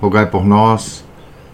[0.00, 1.04] rogai por nós.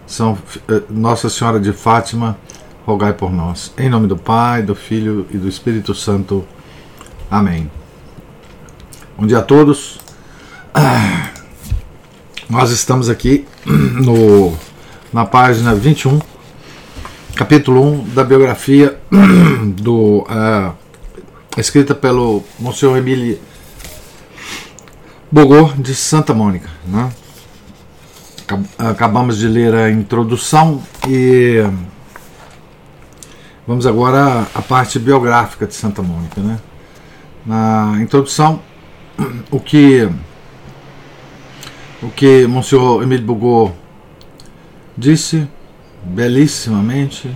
[0.05, 0.37] São
[0.69, 2.37] eh, Nossa Senhora de Fátima,
[2.85, 3.73] rogai por nós.
[3.77, 6.45] Em nome do Pai, do Filho e do Espírito Santo.
[7.29, 7.69] Amém.
[9.17, 9.99] Bom dia a todos.
[12.49, 14.53] Nós estamos aqui no,
[15.11, 16.19] na página 21,
[17.35, 18.97] capítulo 1 da biografia
[19.81, 20.73] do uh,
[21.57, 23.41] escrita pelo Monsenhor Emile
[25.29, 26.69] Bogor de Santa Mônica.
[26.85, 27.11] Né?
[28.77, 31.63] Acabamos de ler a introdução e
[33.67, 36.39] vamos agora à parte biográfica de Santa Mônica.
[36.39, 36.57] Né?
[37.45, 38.61] Na introdução,
[39.51, 40.09] o que
[42.01, 43.71] o que Monsenhor Emílio Bugô
[44.95, 45.47] disse
[46.03, 47.35] belíssimamente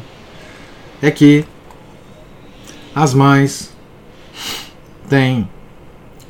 [1.02, 1.44] é que
[2.95, 3.75] as mães
[5.09, 5.50] têm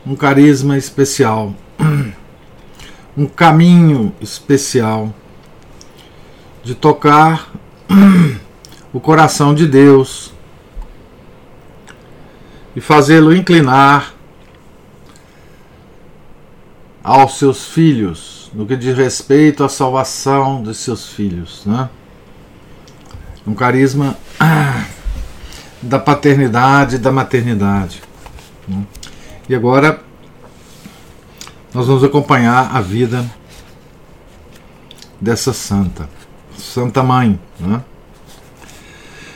[0.05, 1.53] um carisma especial
[3.17, 5.14] um caminho especial
[6.64, 7.52] de tocar
[8.94, 10.31] o coração de Deus
[12.76, 14.14] e fazê-lo inclinar
[17.04, 21.64] aos seus filhos, no que diz respeito à salvação de seus filhos.
[21.66, 21.89] Né?
[23.45, 24.16] Um carisma
[25.82, 28.02] da paternidade da maternidade.
[28.67, 28.86] Né?
[29.50, 30.02] E agora
[31.73, 33.25] nós vamos acompanhar a vida
[35.19, 36.09] dessa santa,
[36.58, 37.39] Santa Mãe.
[37.59, 37.81] Né?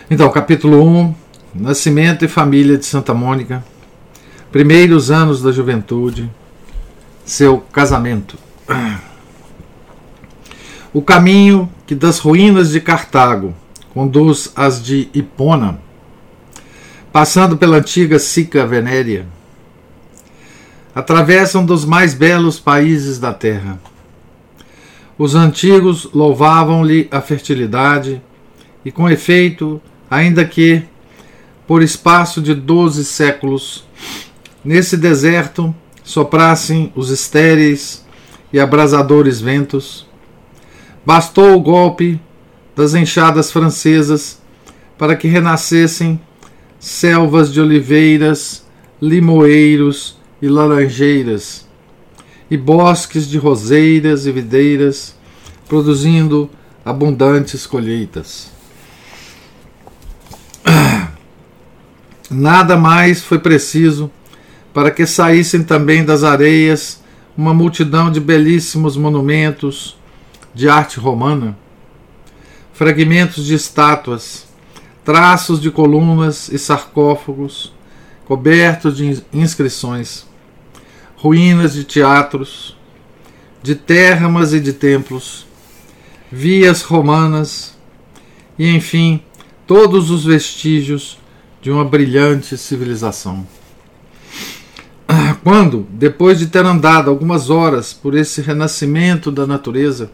[0.10, 1.16] Então, capítulo 1:
[1.54, 3.64] Nascimento e família de Santa Mônica,
[4.52, 6.30] primeiros anos da juventude,
[7.24, 8.38] seu casamento.
[10.94, 13.54] O caminho que das ruínas de Cartago
[13.94, 15.80] conduz às de Hipona,
[17.14, 19.26] passando pela antiga Sica Venéria
[20.96, 23.78] atravessam dos mais belos países da terra.
[25.18, 28.22] Os antigos louvavam-lhe a fertilidade,
[28.86, 30.84] e com efeito, ainda que,
[31.68, 33.86] por espaço de doze séculos,
[34.64, 38.06] nesse deserto soprassem os estéreis
[38.54, 40.08] e abrasadores ventos,
[41.06, 42.20] bastou o golpe
[42.76, 44.42] das enxadas francesas
[44.98, 46.22] para que renascessem
[46.80, 48.66] selvas de oliveiras,
[49.02, 50.15] limoeiros
[50.46, 51.68] e laranjeiras,
[52.52, 55.16] e bosques de roseiras e videiras,
[55.68, 56.48] produzindo
[56.86, 58.52] abundantes colheitas.
[62.30, 64.12] Nada mais foi preciso
[64.72, 67.02] para que saíssem também das areias
[67.36, 69.98] uma multidão de belíssimos monumentos
[70.54, 71.58] de arte romana,
[72.72, 74.46] fragmentos de estátuas,
[75.04, 77.74] traços de colunas e sarcófagos,
[78.26, 80.26] cobertos de inscrições,
[81.18, 82.78] ruínas de teatros,
[83.62, 85.46] de termas e de templos,
[86.32, 87.76] vias romanas
[88.58, 89.22] e, enfim,
[89.66, 91.18] todos os vestígios
[91.62, 93.48] de uma brilhante civilização.
[95.44, 100.12] Quando, depois de ter andado algumas horas por esse renascimento da natureza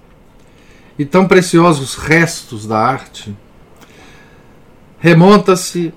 [1.00, 3.36] e tão preciosos restos da arte,
[5.00, 5.94] remonta-se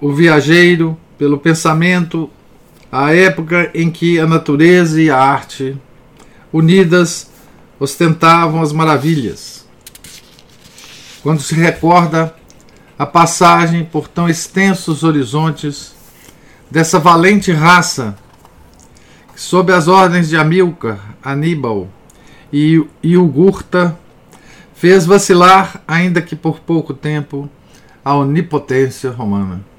[0.00, 2.30] o viajeiro pelo pensamento
[2.96, 5.76] à época em que a natureza e a arte,
[6.52, 7.28] unidas,
[7.80, 9.66] ostentavam as maravilhas.
[11.20, 12.32] Quando se recorda
[12.96, 15.92] a passagem por tão extensos horizontes
[16.70, 18.16] dessa valente raça,
[19.34, 21.88] que, sob as ordens de Amílcar, Aníbal
[22.52, 23.98] e Iugurta,
[24.72, 27.50] fez vacilar, ainda que por pouco tempo,
[28.04, 29.73] a onipotência romana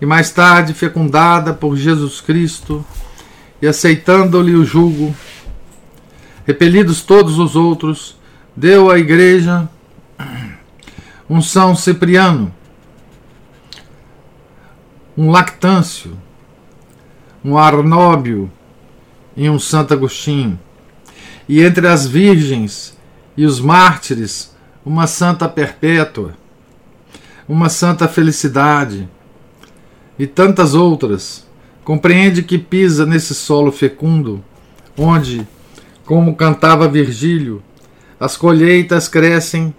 [0.00, 2.84] e mais tarde fecundada por Jesus Cristo,
[3.60, 5.14] e aceitando-lhe o jugo,
[6.46, 8.16] repelidos todos os outros,
[8.56, 9.68] deu à Igreja
[11.28, 12.54] um São Cipriano,
[15.16, 16.16] um Lactâncio,
[17.44, 18.50] um Arnóbio
[19.36, 20.58] e um Santo Agostinho,
[21.48, 22.96] e entre as virgens
[23.36, 26.34] e os mártires, uma Santa Perpétua,
[27.48, 29.08] uma Santa Felicidade
[30.18, 31.46] e tantas outras,
[31.84, 34.42] compreende que pisa nesse solo fecundo,
[34.96, 35.46] onde,
[36.04, 37.62] como cantava Virgílio,
[38.18, 39.72] as colheitas crescem,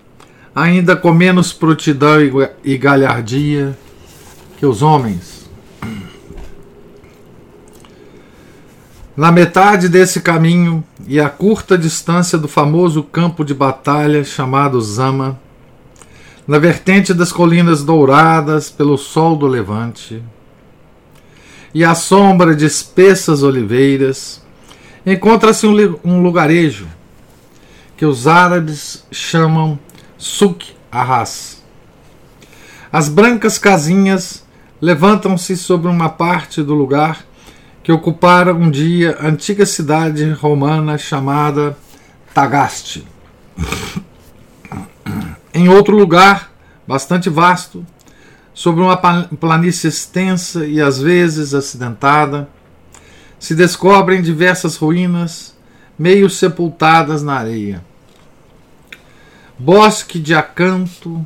[0.55, 2.17] ainda com menos prontidão
[2.63, 3.77] e galhardia
[4.57, 5.39] que os homens.
[9.15, 15.37] Na metade desse caminho e a curta distância do famoso campo de batalha chamado Zama,
[16.49, 20.23] na vertente das colinas douradas pelo sol do levante,
[21.75, 24.43] e à sombra de espessas oliveiras,
[25.05, 26.87] encontra-se um lugarejo
[27.95, 29.77] que os árabes chamam
[30.17, 31.61] Suk Arras.
[32.91, 34.43] As brancas casinhas
[34.81, 37.27] levantam-se sobre uma parte do lugar
[37.83, 41.77] que ocupara um dia a antiga cidade romana chamada
[42.33, 43.05] Tagaste.
[45.59, 46.51] Em outro lugar,
[46.87, 47.85] bastante vasto,
[48.53, 52.49] sobre uma planície extensa e às vezes acidentada,
[53.39, 55.55] se descobrem diversas ruínas,
[55.97, 57.83] meio sepultadas na areia.
[59.57, 61.25] Bosque de acanto,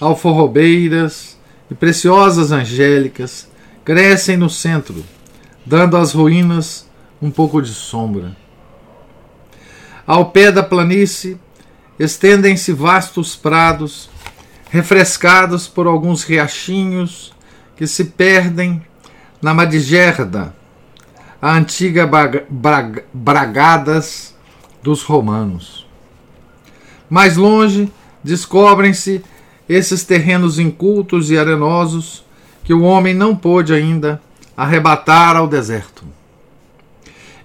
[0.00, 1.38] alforrobeiras
[1.70, 3.48] e preciosas angélicas
[3.84, 5.04] crescem no centro
[5.64, 6.86] dando às ruínas
[7.22, 8.36] um pouco de sombra.
[10.06, 11.38] Ao pé da planície
[11.98, 14.08] estendem-se vastos prados,
[14.70, 17.32] refrescados por alguns riachinhos
[17.76, 18.82] que se perdem
[19.40, 20.54] na Madigerda,
[21.40, 22.08] a antiga
[23.12, 24.34] Bragadas
[24.82, 25.86] dos romanos.
[27.08, 27.92] Mais longe
[28.22, 29.22] descobrem-se
[29.68, 32.24] esses terrenos incultos e arenosos
[32.64, 34.20] que o homem não pôde ainda
[34.56, 36.04] arrebatar ao deserto.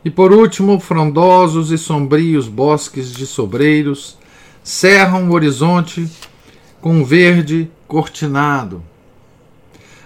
[0.04, 4.19] E por último, frondosos e sombrios bosques de sobreiros
[4.69, 6.07] cerram o horizonte
[6.80, 8.83] com verde cortinado.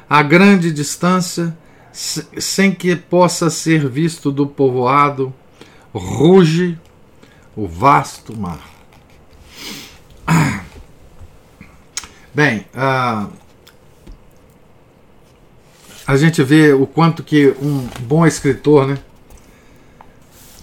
[0.10, 1.56] A grande distância,
[1.92, 5.34] sem que possa ser visto do povoado,
[5.94, 6.80] ruge
[7.58, 8.62] o vasto mar.
[12.34, 13.30] Bem, uh,
[16.08, 18.98] a gente vê o quanto que um bom escritor, né?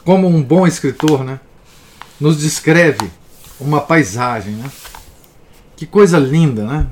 [0.07, 1.39] Como um bom escritor, né?
[2.19, 3.20] Nos descreve
[3.61, 4.71] uma paisagem, né?
[5.77, 6.87] Que coisa linda, né?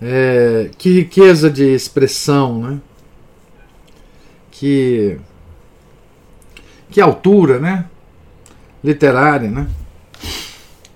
[0.00, 2.80] É, que riqueza de expressão, né?
[4.50, 5.18] Que
[6.90, 7.86] que altura, né?
[8.82, 9.66] Literária, né?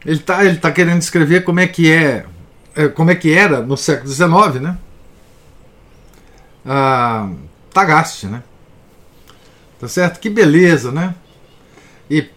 [0.05, 2.25] Ele está ele tá querendo descrever como é que é,
[2.75, 4.79] é como é que era no século XIX, né?
[6.69, 7.31] ah,
[7.73, 8.43] Tagaste, né?
[9.81, 10.21] Tá certo?
[10.21, 11.15] Que beleza, né?
[12.11, 12.29] E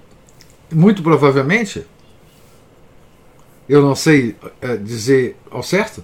[0.72, 1.86] muito provavelmente,
[3.72, 6.04] eu não sei é, dizer ao certo,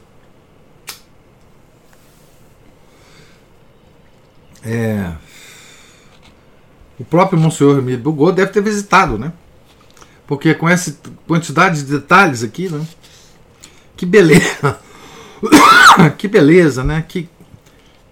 [4.64, 5.12] é,
[6.98, 9.34] o próprio Monsenhor Emílio Bugô deve ter visitado, né?
[10.26, 10.98] Porque com essa
[11.28, 12.88] quantidade de detalhes aqui, né?
[13.98, 14.80] Que beleza!
[16.18, 17.04] que beleza, né?
[17.06, 17.30] Que,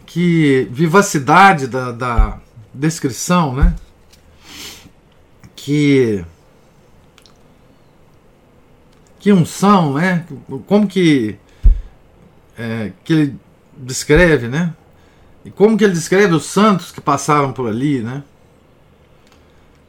[0.05, 2.39] que vivacidade da, da
[2.73, 3.73] descrição, né?
[5.55, 6.25] Que
[9.25, 10.23] que unção, né?
[10.67, 11.35] Como que
[12.55, 13.39] é, que ele
[13.75, 14.71] descreve, né?
[15.43, 18.21] E como que ele descreve os santos que passaram por ali, né?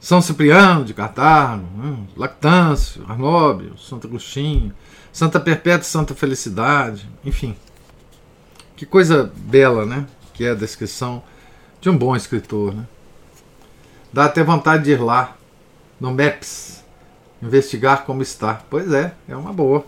[0.00, 1.99] São Cipriano de Cartago, né?
[2.17, 4.73] Lactâncio, Arnóbio, Santo Agostinho,
[5.12, 7.55] Santa Perpétua Santa Felicidade, enfim.
[8.75, 10.07] Que coisa bela, né?
[10.33, 11.23] que é a descrição
[11.78, 12.75] de um bom escritor.
[12.75, 12.87] Né?
[14.11, 15.37] Dá até vontade de ir lá,
[16.00, 16.75] no MEPS,
[17.43, 18.62] investigar como está.
[18.69, 19.85] Pois é, é uma boa.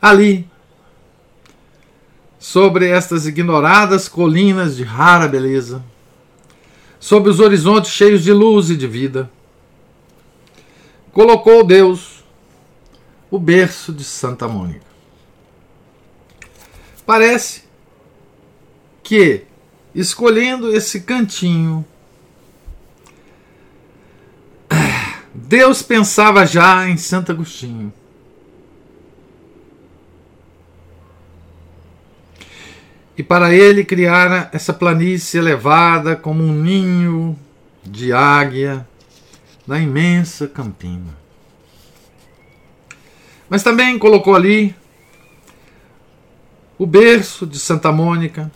[0.00, 0.48] Ali,
[2.38, 5.82] sobre estas ignoradas colinas de rara beleza,
[7.00, 9.30] sob os horizontes cheios de luz e de vida,
[11.12, 12.24] colocou Deus
[13.30, 14.84] o berço de Santa Mônica.
[17.06, 17.64] Parece
[19.02, 19.44] que,
[19.94, 21.84] escolhendo esse cantinho,
[25.34, 27.92] Deus pensava já em Santo Agostinho.
[33.18, 37.36] E para ele criara essa planície elevada como um ninho
[37.84, 38.86] de águia
[39.66, 41.16] na imensa campina.
[43.48, 44.74] Mas também colocou ali
[46.78, 48.50] o berço de Santa Mônica,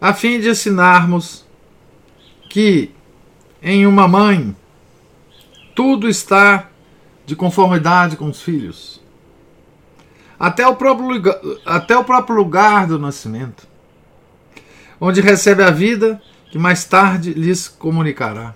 [0.00, 1.44] a fim de ensinarmos
[2.48, 2.90] que
[3.62, 4.56] em uma mãe
[5.80, 6.68] tudo está
[7.24, 9.00] de conformidade com os filhos.
[10.38, 13.66] Até o próprio lugar, até o próprio lugar do nascimento,
[15.00, 16.20] onde recebe a vida
[16.50, 18.54] que mais tarde lhes comunicará.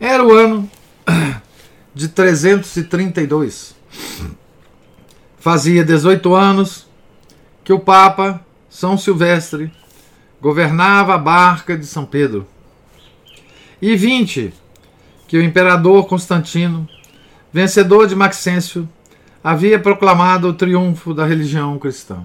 [0.00, 0.68] Era o ano
[1.94, 3.76] de 332.
[5.38, 6.88] Fazia 18 anos
[7.62, 9.72] que o Papa São Silvestre
[10.40, 12.48] governava a barca de São Pedro.
[13.80, 14.59] E 20
[15.30, 16.88] que o imperador Constantino,
[17.52, 18.88] vencedor de Maxêncio,
[19.44, 22.24] havia proclamado o triunfo da religião cristã.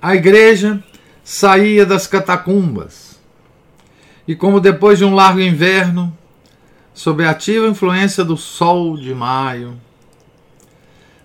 [0.00, 0.80] A igreja
[1.24, 3.18] saía das catacumbas
[4.28, 6.16] e, como depois de um largo inverno,
[6.94, 9.76] sob a ativa influência do sol de maio,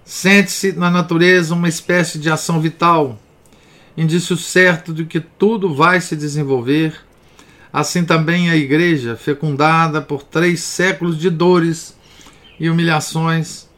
[0.04, 3.20] sente-se na natureza uma espécie de ação vital,
[3.96, 7.11] indício certo de que tudo vai se desenvolver.
[7.74, 11.96] Assim também a igreja, fecundada por três séculos de dores
[12.60, 13.70] e humilhações,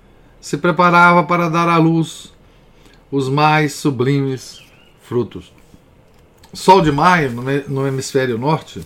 [0.41, 2.33] se preparava para dar à luz
[3.11, 4.63] os mais sublimes
[5.01, 5.53] frutos.
[6.53, 7.31] Sol de maio,
[7.67, 8.81] no hemisfério norte,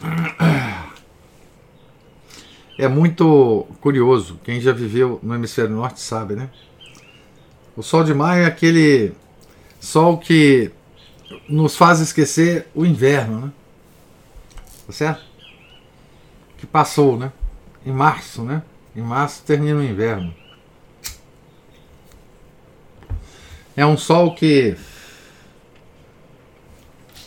[2.78, 4.38] é muito curioso.
[4.44, 6.48] Quem já viveu no hemisfério norte sabe, né?
[7.76, 9.12] O sol de maio é aquele
[9.80, 10.70] sol que
[11.48, 13.52] nos faz esquecer o inverno, né?
[14.86, 15.24] Tá certo?
[16.58, 17.32] Que passou, né?
[17.84, 18.62] Em março, né?
[18.94, 20.34] Em março termina o inverno.
[23.76, 24.76] É um sol que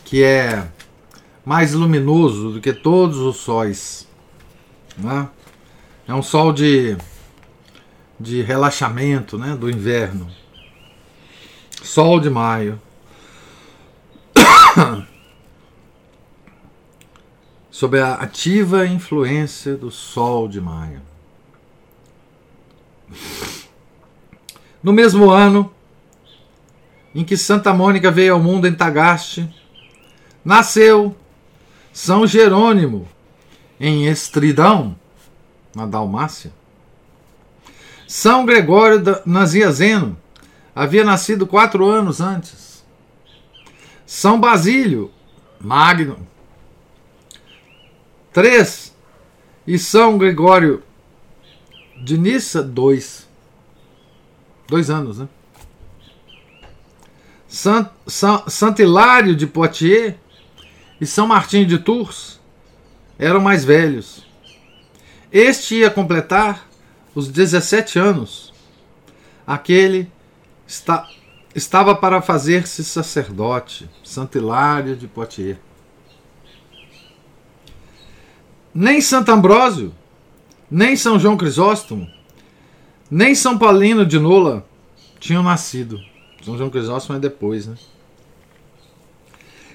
[0.06, 0.66] que é
[1.44, 4.08] mais luminoso do que todos os sóis.
[4.98, 5.28] Né?
[6.08, 6.98] É um sol de,
[8.18, 10.30] de relaxamento né, do inverno.
[11.84, 12.82] Sol de maio.
[17.78, 21.00] Sob a ativa influência do sol de maio.
[24.82, 25.72] No mesmo ano
[27.14, 29.48] em que Santa Mônica veio ao mundo em Tagaste,
[30.44, 31.16] nasceu
[31.94, 33.08] São Jerônimo
[33.80, 34.98] em Estridão,
[35.76, 36.52] na Dalmácia.
[38.08, 40.18] São Gregório Naziazeno
[40.74, 42.84] havia nascido quatro anos antes.
[44.04, 45.12] São Basílio
[45.62, 46.26] Magno,
[48.32, 48.96] três.
[49.66, 50.84] E São Gregório
[52.04, 53.28] de Nissa, dois.
[54.68, 55.28] Dois anos, né?
[57.48, 60.16] Sant, Sant, Sant Hilário de Poitiers
[61.00, 62.40] e São Martim de Tours
[63.18, 64.26] eram mais velhos.
[65.32, 66.68] Este ia completar
[67.16, 68.54] os 17 anos.
[69.46, 70.12] Aquele
[70.68, 71.08] está,
[71.56, 75.58] estava para fazer-se sacerdote, Santo Hilário de Poitiers.
[78.74, 79.94] Nem Santo Ambrósio,
[80.70, 82.08] nem São João Crisóstomo,
[83.10, 84.66] nem São Paulino de Nola
[85.20, 86.00] tinham nascido.
[86.44, 87.76] São João Crisóstomo é depois, né?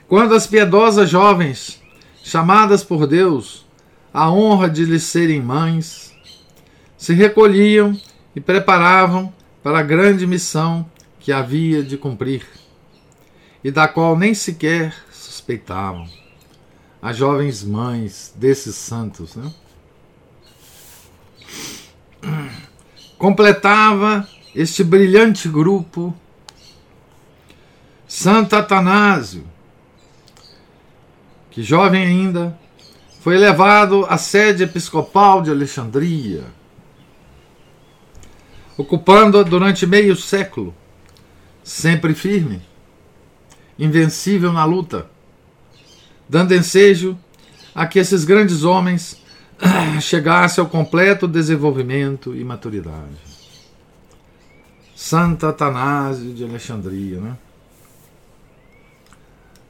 [0.08, 1.80] Quando as piedosas jovens,
[2.22, 3.64] chamadas por Deus
[4.12, 6.14] a honra de lhes serem mães,
[6.98, 7.98] se recolhiam
[8.36, 9.32] e preparavam
[9.62, 10.84] para a grande missão
[11.18, 12.46] que havia de cumprir,
[13.64, 16.06] e da qual nem sequer suspeitavam.
[17.02, 19.34] As jovens mães desses santos.
[19.34, 19.52] Né?
[23.18, 26.14] Completava este brilhante grupo
[28.06, 29.44] Santo Atanásio,
[31.50, 32.56] que jovem ainda
[33.20, 36.44] foi levado à sede episcopal de Alexandria,
[38.76, 40.74] ocupando-a durante meio século,
[41.64, 42.62] sempre firme,
[43.78, 45.10] invencível na luta,
[46.32, 47.18] dando ensejo
[47.74, 49.22] a que esses grandes homens
[50.00, 53.20] chegassem ao completo desenvolvimento e maturidade.
[54.96, 57.36] Santo Atanásio de Alexandria, né?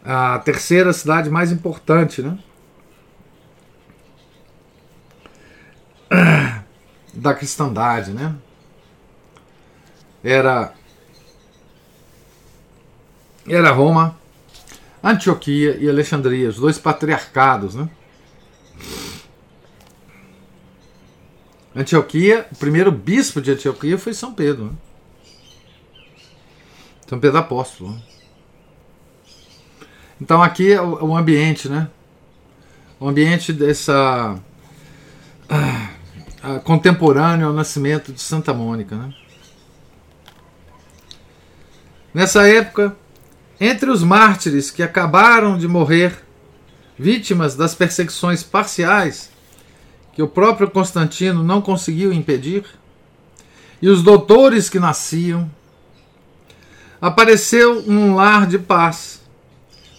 [0.05, 2.39] A terceira cidade mais importante, né?
[7.13, 8.37] da cristandade, né?
[10.23, 10.73] Era
[13.49, 14.22] era Roma,
[15.03, 17.89] Antioquia e Alexandria, os dois patriarcados, né?
[21.75, 24.73] Antioquia, o primeiro bispo de Antioquia foi São Pedro, né?
[27.09, 27.93] São Pedro Apóstolo.
[27.93, 28.03] Né?
[30.21, 31.89] Então aqui é o ambiente, né?
[33.01, 34.39] O ambiente dessa
[35.49, 38.97] ah, contemporâneo ao nascimento de Santa Mônica.
[38.97, 39.15] Né?
[42.15, 42.97] Nessa época,
[43.65, 46.19] entre os mártires que acabaram de morrer,
[46.99, 49.31] vítimas das perseguições parciais
[50.13, 52.65] que o próprio Constantino não conseguiu impedir,
[53.81, 55.49] e os doutores que nasciam,
[57.01, 59.23] apareceu um lar de paz,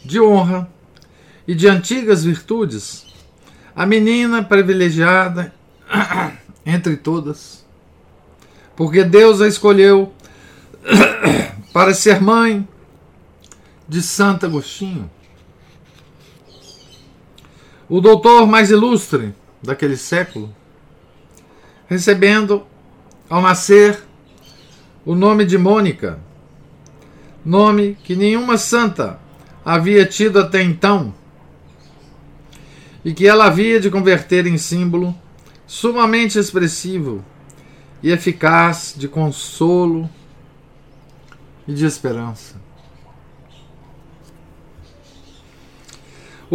[0.03, 0.70] de honra
[1.48, 3.05] e de antigas virtudes.
[3.74, 5.53] A menina privilegiada
[6.65, 7.65] entre todas,
[8.75, 10.12] porque Deus a escolheu
[11.72, 12.67] para ser mãe
[13.93, 15.07] de Santo Agostinho,
[17.88, 20.51] o doutor mais ilustre daquele século,
[21.85, 22.65] recebendo
[23.29, 24.03] ao nascer
[25.05, 26.19] o nome de Mônica,
[27.45, 29.19] nome que nenhuma santa
[29.63, 31.13] havia tido até então
[33.05, 35.15] e que ela havia de converter em símbolo
[35.67, 37.23] sumamente expressivo
[38.01, 40.09] e eficaz de consolo
[41.67, 42.62] e de esperança.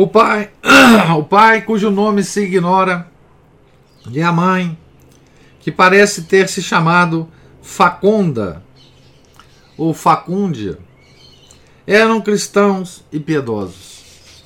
[0.00, 0.48] O pai,
[1.18, 3.08] o pai cujo nome se ignora,
[4.08, 4.78] e a mãe,
[5.58, 7.28] que parece ter se chamado
[7.60, 8.62] Faconda
[9.76, 10.78] ou Facúndia,
[11.84, 14.44] eram cristãos e piedosos.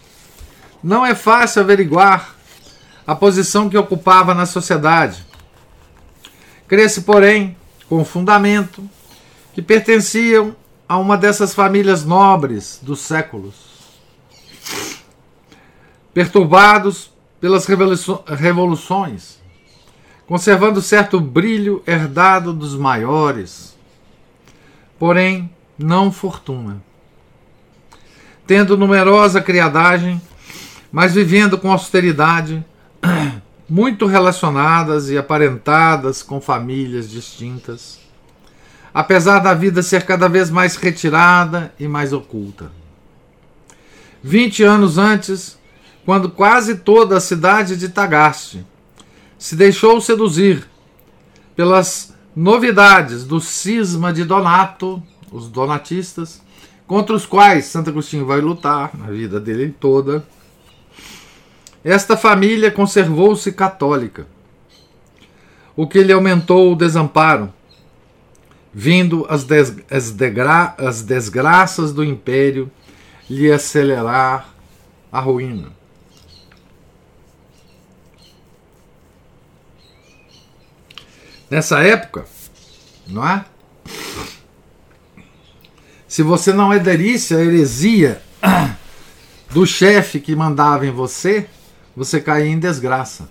[0.83, 2.35] Não é fácil averiguar
[3.07, 5.23] a posição que ocupava na sociedade.
[6.67, 7.55] Cresce, porém,
[7.91, 8.83] com fundamento
[9.53, 10.57] que pertenciam
[10.89, 13.72] a uma dessas famílias nobres dos séculos.
[16.15, 19.41] Perturbados pelas revoluções,
[20.27, 23.77] conservando certo brilho herdado dos maiores,
[24.99, 26.83] porém não fortuna.
[28.47, 30.21] Tendo numerosa criadagem,
[30.91, 32.65] mas vivendo com austeridade,
[33.69, 37.99] muito relacionadas e aparentadas com famílias distintas,
[38.93, 42.71] apesar da vida ser cada vez mais retirada e mais oculta.
[44.23, 45.59] Vinte anos antes,
[46.05, 48.65] quando quase toda a cidade de Tagaste
[49.39, 50.67] se deixou seduzir
[51.55, 56.43] pelas novidades do cisma de Donato, os donatistas,
[56.87, 60.25] contra os quais Santo Agostinho vai lutar na vida dele toda,
[61.85, 64.27] esta família conservou-se católica,
[65.75, 67.53] o que lhe aumentou o desamparo,
[68.73, 70.15] vindo as, des as,
[70.79, 72.71] as desgraças do império
[73.29, 74.49] lhe acelerar
[75.11, 75.82] a ruína.
[81.53, 82.25] Nessa época,
[83.07, 83.45] não é?
[86.09, 88.23] Se você não aderisse à heresia
[89.51, 91.47] do chefe que mandava em você,
[91.95, 93.29] você caía em desgraça.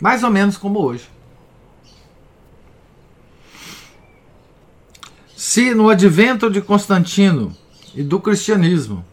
[0.00, 1.10] Mais ou menos como hoje.
[5.36, 7.56] Se no advento de Constantino
[7.92, 9.04] e do cristianismo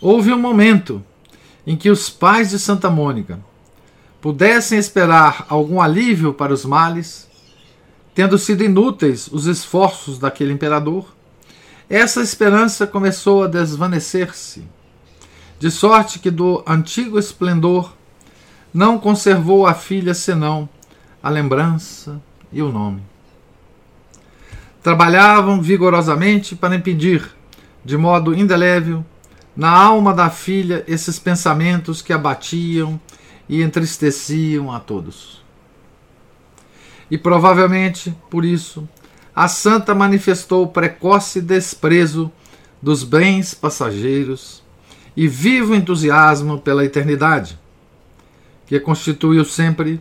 [0.00, 1.00] houve um momento
[1.66, 3.38] em que os pais de Santa Mônica
[4.20, 7.28] pudessem esperar algum alívio para os males,
[8.14, 11.14] tendo sido inúteis os esforços daquele imperador,
[11.88, 14.64] essa esperança começou a desvanecer-se,
[15.58, 17.92] de sorte que do antigo esplendor
[18.72, 20.68] não conservou a filha senão
[21.22, 22.20] a lembrança
[22.52, 23.02] e o nome.
[24.82, 27.30] Trabalhavam vigorosamente para impedir,
[27.84, 29.04] de modo indelével,
[29.56, 33.00] na alma da filha esses pensamentos que abatiam
[33.48, 35.42] e entristeciam a todos.
[37.10, 38.88] E provavelmente, por isso,
[39.34, 42.30] a santa manifestou precoce desprezo
[42.80, 44.62] dos bens passageiros
[45.16, 47.58] e vivo entusiasmo pela eternidade,
[48.66, 50.00] que constituiu sempre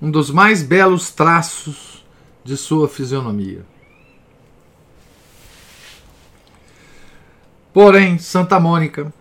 [0.00, 2.04] um dos mais belos traços
[2.42, 3.64] de sua fisionomia.
[7.72, 9.12] Porém, Santa Mônica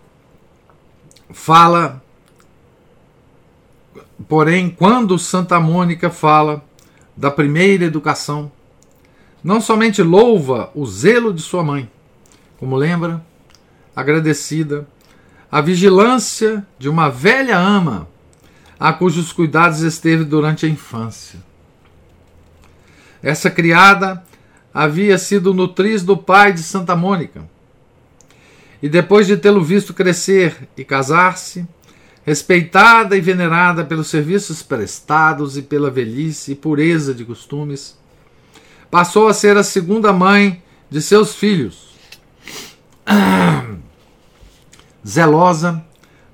[1.31, 2.01] fala.
[4.27, 6.63] Porém, quando Santa Mônica fala
[7.15, 8.51] da primeira educação,
[9.43, 11.89] não somente louva o zelo de sua mãe,
[12.57, 13.23] como lembra,
[13.95, 14.87] agradecida,
[15.51, 18.07] a vigilância de uma velha ama,
[18.79, 21.39] a cujos cuidados esteve durante a infância.
[23.21, 24.23] Essa criada
[24.73, 27.43] havia sido nutriz do pai de Santa Mônica,
[28.81, 31.67] e depois de tê-lo visto crescer e casar-se,
[32.25, 37.97] respeitada e venerada pelos serviços prestados e pela velhice e pureza de costumes,
[38.89, 41.89] passou a ser a segunda mãe de seus filhos.
[45.05, 45.83] Zelosa,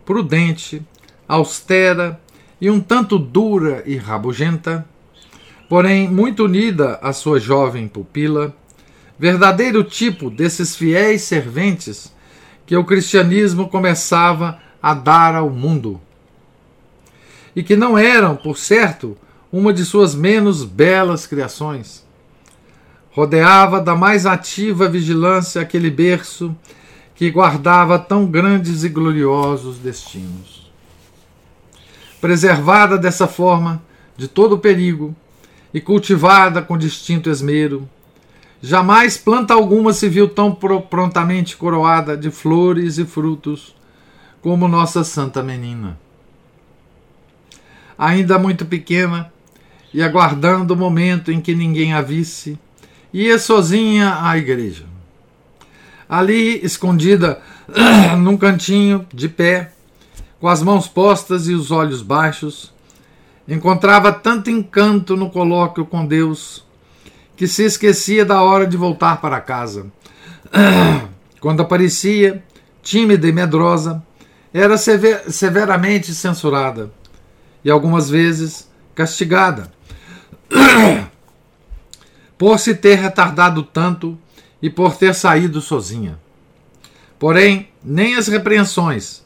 [0.06, 0.82] prudente,
[1.28, 2.20] austera
[2.60, 4.88] e um tanto dura e rabugenta,
[5.68, 8.56] porém muito unida à sua jovem pupila,
[9.18, 12.15] verdadeiro tipo desses fiéis serventes
[12.66, 16.02] que o cristianismo começava a dar ao mundo.
[17.56, 19.18] E que não eram, por certo,
[19.52, 22.06] uma de suas menos belas criações
[23.16, 26.54] rodeava da mais ativa vigilância aquele berço
[27.16, 30.70] que guardava tão grandes e gloriosos destinos.
[32.20, 33.82] Preservada dessa forma
[34.18, 35.16] de todo perigo
[35.74, 37.88] e cultivada com distinto esmero,
[38.62, 43.76] jamais planta alguma se viu tão prontamente coroada de flores e frutos
[44.42, 45.98] como nossa Santa Menina.
[47.98, 49.32] Ainda muito pequena
[49.94, 52.60] e aguardando o momento em que ninguém a visse,
[53.14, 54.84] ia sozinha à igreja.
[56.08, 57.42] Ali, escondida
[58.20, 59.72] num cantinho, de pé,
[60.40, 62.74] com as mãos postas e os olhos baixos,
[63.48, 66.65] encontrava tanto encanto no colóquio com Deus
[67.36, 69.88] que se esquecia da hora de voltar para casa.
[71.40, 72.44] Quando aparecia,
[72.82, 74.04] tímida e medrosa,
[74.54, 76.92] era sever severamente censurada
[77.64, 79.72] e algumas vezes castigada
[82.38, 84.18] por se ter retardado tanto
[84.62, 86.18] e por ter saído sozinha.
[87.20, 89.24] Porém, nem as repreensões,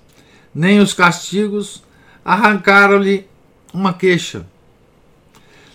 [0.53, 1.83] nem os castigos
[2.25, 3.27] arrancaram-lhe
[3.73, 4.45] uma queixa,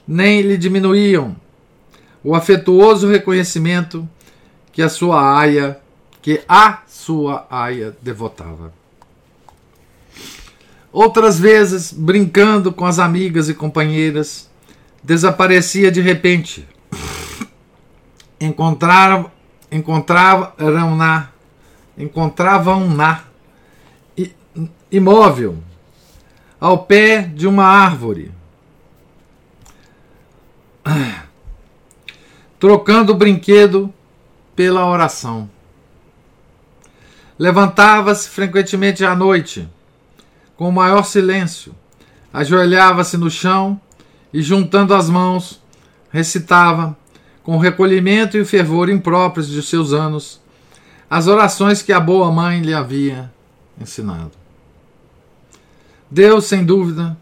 [0.07, 1.37] nem lhe diminuíam
[2.25, 4.09] o afetuoso reconhecimento
[4.73, 5.79] que a sua aia,
[6.23, 8.73] que a sua aia devotava.
[10.91, 14.49] Outras vezes, brincando com as amigas e companheiras,
[15.03, 16.67] desaparecia de repente.
[18.41, 19.31] Encontraram,
[19.71, 21.29] encontraram na,
[21.99, 23.25] encontravam na
[24.91, 25.59] imóvel,
[26.61, 28.31] ao pé de uma árvore,
[32.65, 33.93] trocando o brinquedo
[34.57, 35.51] pela oração.
[37.39, 39.69] Levantava-se frequentemente à noite,
[40.57, 41.75] com o maior silêncio,
[42.33, 43.79] ajoelhava-se no chão
[44.33, 45.61] e, juntando as mãos,
[46.11, 46.97] recitava,
[47.43, 50.41] com recolhimento e fervor impróprios de seus anos,
[51.11, 53.31] as orações que a boa mãe lhe havia
[53.79, 54.33] ensinado.
[56.11, 57.15] Deus, sem dúvida,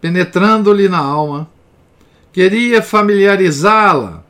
[0.00, 1.50] penetrando-lhe na alma,
[2.32, 4.23] queria familiarizá-la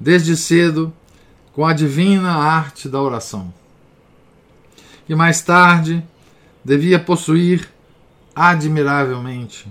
[0.00, 0.92] desde cedo
[1.52, 3.52] com a divina arte da oração,
[5.06, 6.02] que mais tarde
[6.64, 7.68] devia possuir
[8.34, 9.70] admiravelmente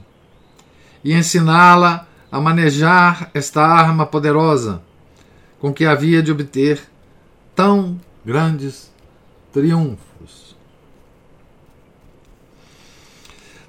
[1.04, 4.82] e ensiná-la a manejar esta arma poderosa
[5.60, 6.82] com que havia de obter
[7.56, 8.92] tão grandes
[9.52, 10.56] triunfos.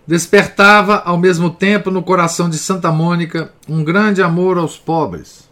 [0.07, 5.50] Despertava ao mesmo tempo no coração de Santa Mônica um grande amor aos pobres.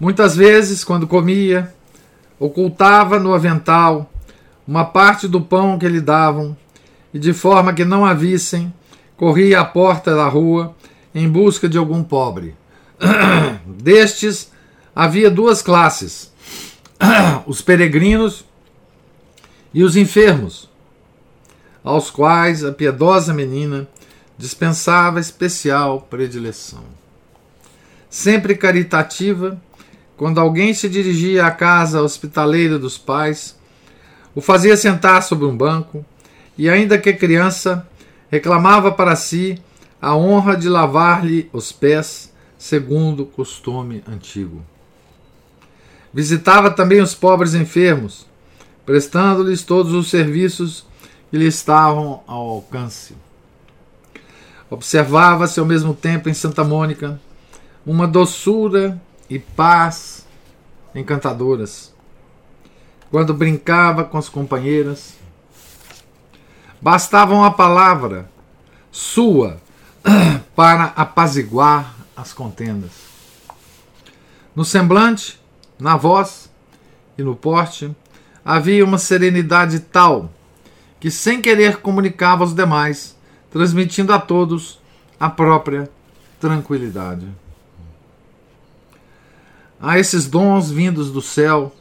[0.00, 1.74] Muitas vezes, quando comia,
[2.38, 4.10] ocultava no avental
[4.66, 6.56] uma parte do pão que lhe davam,
[7.12, 8.72] e de forma que não a vissem,
[9.14, 10.74] corria à porta da rua
[11.14, 12.56] em busca de algum pobre.
[13.66, 14.50] Destes
[14.96, 16.32] havia duas classes:
[17.46, 18.44] os peregrinos
[19.74, 20.70] e os enfermos,
[21.84, 23.86] aos quais a piedosa menina
[24.38, 26.84] dispensava especial predileção.
[28.08, 29.60] Sempre caritativa,
[30.20, 33.58] quando alguém se dirigia à casa hospitaleira dos pais,
[34.34, 36.04] o fazia sentar sobre um banco
[36.58, 37.88] e, ainda que criança,
[38.30, 39.58] reclamava para si
[39.98, 44.62] a honra de lavar-lhe os pés, segundo o costume antigo.
[46.12, 48.26] Visitava também os pobres enfermos,
[48.84, 50.86] prestando-lhes todos os serviços
[51.30, 53.14] que lhe estavam ao alcance.
[54.68, 57.18] Observava-se ao mesmo tempo em Santa Mônica
[57.86, 60.26] uma doçura e paz
[60.94, 61.94] encantadoras
[63.10, 65.14] quando brincava com as companheiras.
[66.80, 68.30] Bastava uma palavra
[68.90, 69.60] sua
[70.54, 72.90] para apaziguar as contendas.
[74.54, 75.40] No semblante,
[75.78, 76.50] na voz
[77.16, 77.94] e no porte
[78.44, 80.30] havia uma serenidade tal
[80.98, 83.16] que, sem querer, comunicava aos demais,
[83.50, 84.78] transmitindo a todos
[85.18, 85.90] a própria
[86.38, 87.26] tranquilidade.
[89.80, 91.74] A esses dons vindos do céu,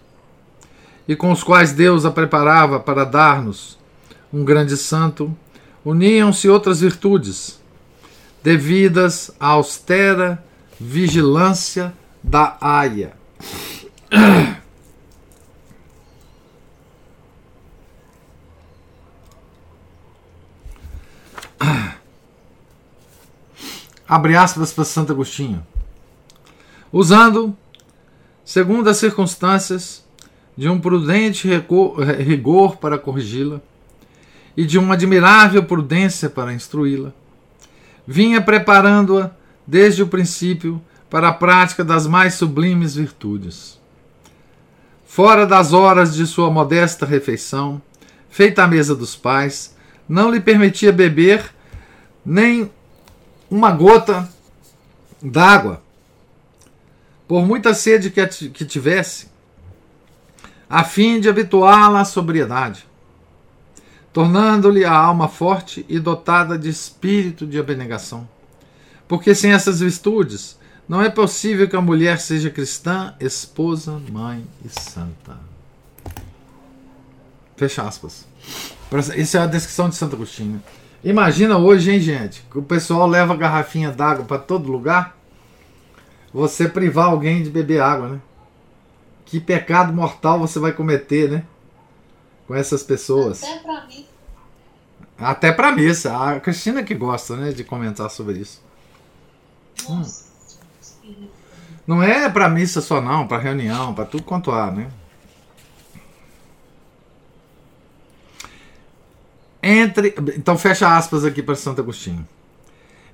[1.08, 3.78] e com os quais Deus a preparava para dar-nos
[4.32, 5.36] um grande santo,
[5.84, 7.60] uniam-se outras virtudes,
[8.44, 10.42] devidas à austera
[10.80, 13.14] vigilância da aia.
[24.08, 25.66] Abre aspas para Santo Agostinho.
[26.92, 27.56] Usando,
[28.50, 30.04] segundo as circunstâncias,
[30.58, 31.48] de um prudente
[32.18, 33.62] rigor para corrigi-la
[34.58, 37.14] e de uma admirável prudência para instruí-la.
[38.08, 39.30] Vinha preparando-a
[39.68, 40.82] desde o princípio
[41.12, 43.80] para a prática das mais sublimes virtudes.
[45.06, 47.80] fora das horas de sua modesta refeição,
[48.32, 49.76] feita à mesa dos pais,
[50.08, 51.54] não lhe permitia beber
[52.26, 52.72] nem
[53.48, 54.28] uma gota
[55.22, 55.84] d'água,
[57.30, 59.28] por muita sede que tivesse,
[60.68, 62.88] a fim de habituá-la à sobriedade,
[64.12, 68.28] tornando-lhe a alma forte e dotada de espírito de abnegação.
[69.08, 74.70] Porque sem essas virtudes, não é possível que a mulher seja cristã, esposa, mãe e
[74.70, 75.38] santa.
[77.56, 78.26] Fecha aspas.
[79.16, 80.64] Essa é a descrição de Santo Agostinho.
[81.04, 85.19] Imagina hoje, hein, gente, que o pessoal leva garrafinha d'água para todo lugar.
[86.34, 88.22] Você privar alguém de beber água, né?
[89.26, 91.44] Que pecado mortal você vai cometer, né?
[92.48, 93.44] Com essas pessoas.
[93.44, 94.10] Até pra missa.
[95.18, 96.18] Até pra missa.
[96.18, 98.62] A Cristina que gosta, né, de comentar sobre isso.
[99.90, 100.04] Hum.
[101.86, 104.92] Não é pra missa só não, pra reunião, pra tudo quanto há, né?
[109.62, 112.28] Entre, então fecha aspas aqui para Santo Agostinho.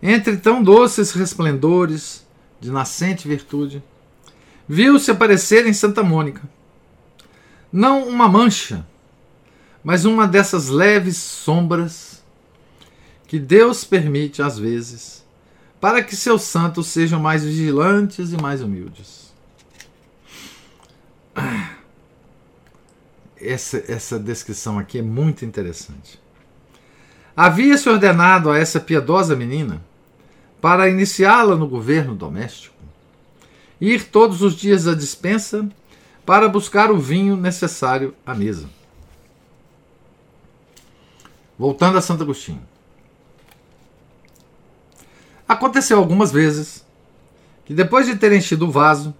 [0.04, 2.25] Entre tão doces resplendores
[2.60, 3.84] de nascente virtude,
[4.68, 6.42] viu-se aparecer em Santa Mônica
[7.76, 8.88] não uma mancha,
[9.84, 12.24] mas uma dessas leves sombras
[13.28, 15.26] que Deus permite às vezes
[15.82, 19.34] para que seus santos sejam mais vigilantes e mais humildes.
[23.38, 26.20] Essa, essa descrição aqui é muito interessante.
[27.36, 29.84] Havia-se ordenado a essa piedosa menina,
[30.66, 32.74] para iniciá-la no governo doméstico,
[33.80, 35.70] ir todos os dias à dispensa
[36.26, 38.68] para buscar o vinho necessário à mesa.
[41.56, 42.68] Voltando a Santo Agostinho.
[45.48, 46.84] Aconteceu algumas vezes
[47.64, 49.14] que, depois de ter enchido o vaso,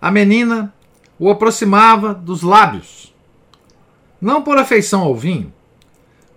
[0.00, 0.72] a menina
[1.18, 3.14] o aproximava dos lábios,
[4.18, 5.52] não por afeição ao vinho,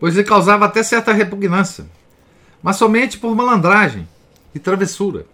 [0.02, 1.86] pois lhe causava até certa repugnância,
[2.62, 4.06] mas somente por malandragem
[4.54, 5.26] e travessura.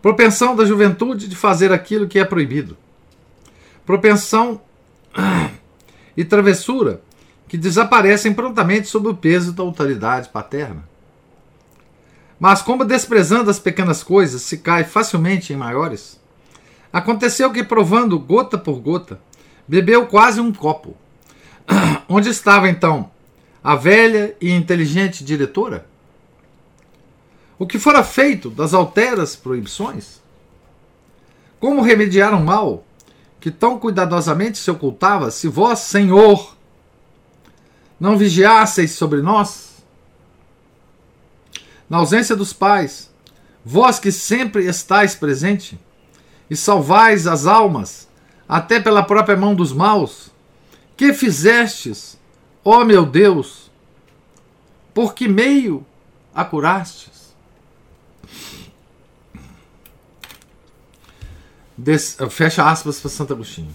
[0.00, 2.76] Propensão da juventude de fazer aquilo que é proibido.
[3.86, 4.60] Propensão
[6.16, 7.00] e travessura
[7.46, 10.88] que desaparecem prontamente sob o peso da autoridade paterna.
[12.40, 16.20] Mas, como desprezando as pequenas coisas se cai facilmente em maiores,
[16.92, 19.20] aconteceu que, provando gota por gota,
[19.68, 20.96] bebeu quase um copo.
[22.08, 23.10] Onde estava então
[23.62, 25.86] a velha e inteligente diretora?
[27.58, 30.20] O que fora feito das alteras proibições?
[31.60, 32.84] Como remediar um mal
[33.40, 36.56] que tão cuidadosamente se ocultava se vós, Senhor,
[37.98, 39.82] não vigiasseis sobre nós?
[41.88, 43.10] Na ausência dos pais,
[43.64, 45.78] vós que sempre estáis presente
[46.48, 48.08] e salvais as almas
[48.48, 50.30] até pela própria mão dos maus,
[50.96, 52.18] que fizestes
[52.64, 53.70] Ó meu Deus,
[54.94, 55.84] por que meio
[56.32, 57.11] a curastes?
[61.82, 63.74] Des, fecha aspas para Santo Agostinho.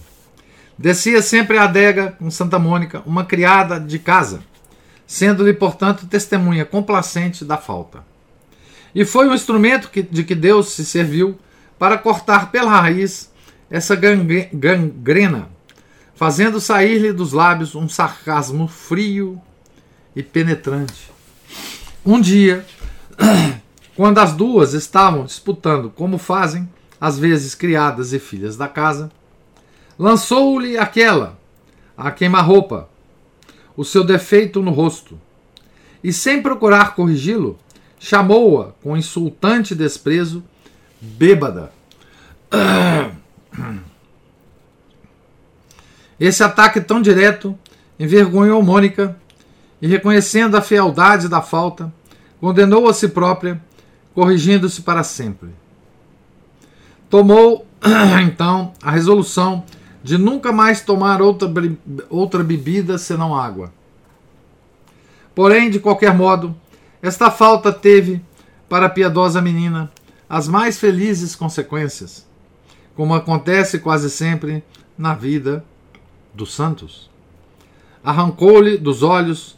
[0.78, 4.40] Descia sempre à adega com Santa Mônica, uma criada de casa,
[5.06, 8.02] sendo-lhe, portanto, testemunha complacente da falta.
[8.94, 11.38] E foi um instrumento que, de que Deus se serviu
[11.78, 13.30] para cortar pela raiz
[13.70, 15.50] essa gangrena
[16.14, 19.38] fazendo sair-lhe dos lábios um sarcasmo frio
[20.16, 21.10] e penetrante.
[22.04, 22.66] Um dia,
[23.94, 26.66] quando as duas estavam disputando como fazem,
[27.00, 29.10] às vezes criadas e filhas da casa,
[29.98, 31.38] lançou-lhe aquela,
[31.96, 32.88] a queima-roupa,
[33.76, 35.18] o seu defeito no rosto,
[36.02, 37.58] e sem procurar corrigi-lo,
[37.98, 40.44] chamou-a com insultante desprezo,
[41.00, 41.72] bêbada.
[46.18, 47.56] Esse ataque tão direto
[47.98, 49.16] envergonhou Mônica
[49.80, 51.92] e, reconhecendo a fealdade da falta,
[52.40, 53.60] condenou a si própria,
[54.14, 55.50] corrigindo-se para sempre.
[57.10, 57.66] Tomou,
[58.22, 59.64] então, a resolução
[60.02, 61.50] de nunca mais tomar outra,
[62.08, 63.72] outra bebida senão água.
[65.34, 66.54] Porém, de qualquer modo,
[67.02, 68.22] esta falta teve,
[68.68, 69.90] para a piedosa menina,
[70.28, 72.26] as mais felizes consequências,
[72.94, 74.62] como acontece quase sempre
[74.96, 75.64] na vida
[76.34, 77.08] dos santos,
[78.02, 79.56] arrancou-lhe dos olhos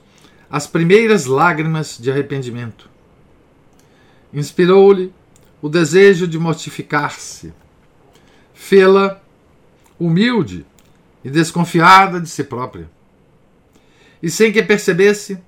[0.50, 2.88] as primeiras lágrimas de arrependimento.
[4.32, 5.12] Inspirou-lhe
[5.62, 7.52] o desejo de mortificar-se.
[8.54, 9.20] Fê-la
[9.98, 10.64] humilde
[11.24, 12.90] e desconfiada de si própria.
[14.22, 15.38] E sem que percebesse,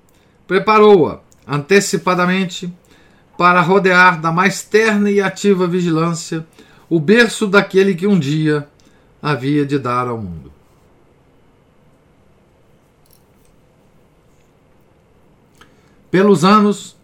[0.47, 2.71] preparou-a antecipadamente
[3.37, 6.45] para rodear da mais terna e ativa vigilância
[6.89, 8.67] o berço daquele que um dia
[9.21, 10.51] havia de dar ao mundo.
[16.11, 16.95] Pelos anos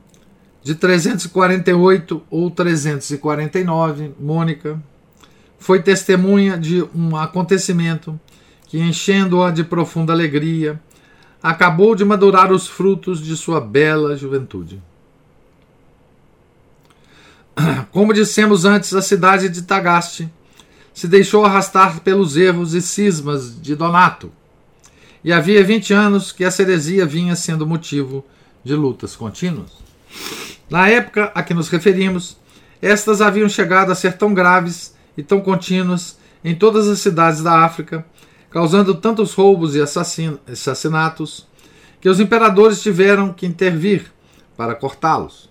[0.64, 4.82] de 348 ou 349, Mônica
[5.58, 8.20] foi testemunha de um acontecimento
[8.68, 10.80] que, enchendo-a de profunda alegria,
[11.42, 14.82] acabou de madurar os frutos de sua bela juventude.
[17.92, 20.30] Como dissemos antes, a cidade de Tagaste
[20.94, 24.32] se deixou arrastar pelos erros e cismas de Donato,
[25.24, 28.26] e havia vinte anos que essa heresia vinha sendo motivo
[28.64, 29.72] de lutas contínuas.
[30.70, 32.38] Na época a que nos referimos,
[32.82, 37.66] estas haviam chegado a ser tão graves e tão contínuas em todas as cidades da
[37.66, 38.06] África,
[38.52, 41.48] causando tantos roubos e assassinatos,
[42.00, 44.12] que os imperadores tiveram que intervir
[44.56, 45.50] para cortá-los.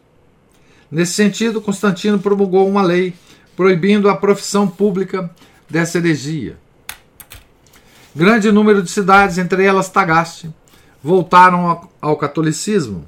[0.91, 3.15] Nesse sentido, Constantino promulgou uma lei
[3.55, 5.31] proibindo a profissão pública
[5.69, 6.57] dessa heresia.
[8.17, 10.51] Grande número de cidades, entre elas Tagaste,
[11.03, 13.07] voltaram ao catolicismo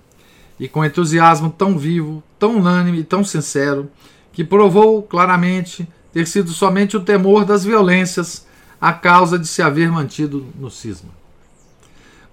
[0.61, 3.91] e com entusiasmo tão vivo, tão unânime e tão sincero,
[4.31, 8.47] que provou claramente ter sido somente o temor das violências
[8.79, 11.09] a causa de se haver mantido no cisma.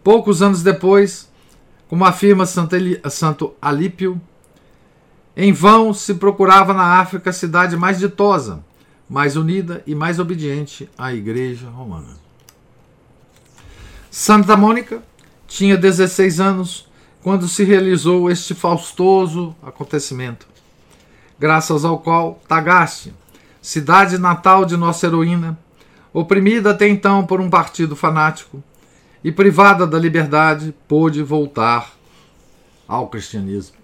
[0.03, 1.31] Poucos anos depois,
[1.87, 4.21] como afirma Santo Alípio,
[5.35, 8.63] em vão se procurava na África a cidade mais ditosa,
[9.09, 12.17] mais unida e mais obediente à Igreja Romana.
[14.11, 15.01] Santa Mônica
[15.47, 16.86] tinha 16 anos
[17.27, 20.47] quando se realizou este faustoso acontecimento,
[21.37, 23.13] graças ao qual Tagaste,
[23.61, 25.59] cidade natal de nossa heroína,
[26.13, 28.63] oprimida até então por um partido fanático
[29.21, 31.91] e privada da liberdade, pôde voltar
[32.87, 33.75] ao cristianismo.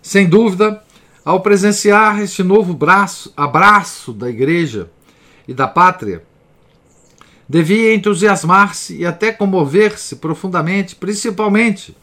[0.00, 0.82] Sem dúvida,
[1.22, 4.90] ao presenciar este novo braço, abraço da igreja
[5.46, 6.24] e da pátria,
[7.48, 11.96] devia entusiasmar-se e até comover-se profundamente, principalmente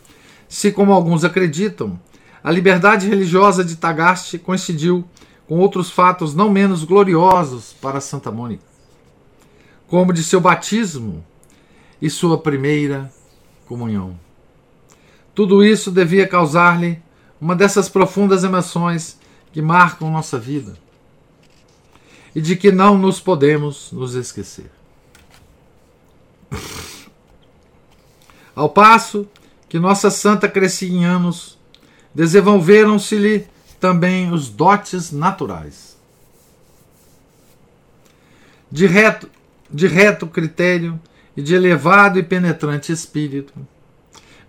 [0.47, 1.99] se, como alguns acreditam,
[2.43, 5.05] a liberdade religiosa de Tagaste coincidiu
[5.47, 8.63] com outros fatos não menos gloriosos para Santa Mônica,
[9.87, 11.25] como de seu batismo
[12.01, 13.11] e sua primeira
[13.65, 14.17] comunhão.
[15.35, 17.01] Tudo isso devia causar-lhe
[17.39, 19.19] uma dessas profundas emoções
[19.51, 20.77] que marcam nossa vida
[22.35, 24.78] e de que não nos podemos nos esquecer.
[28.55, 29.27] Ao passo
[29.67, 31.57] que nossa santa crescia em anos,
[32.13, 33.47] desenvolveram-se-lhe
[33.79, 35.97] também os dotes naturais.
[38.71, 39.29] De reto,
[39.69, 40.99] de reto critério
[41.37, 43.53] e de elevado e penetrante espírito,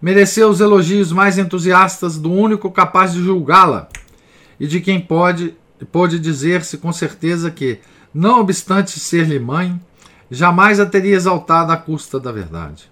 [0.01, 3.89] mereceu os elogios mais entusiastas do único capaz de julgá-la
[4.59, 5.55] e de quem pode
[5.87, 7.79] pode dizer-se com certeza que,
[8.13, 9.81] não obstante ser-lhe mãe,
[10.31, 12.91] jamais a teria exaltado à custa da verdade.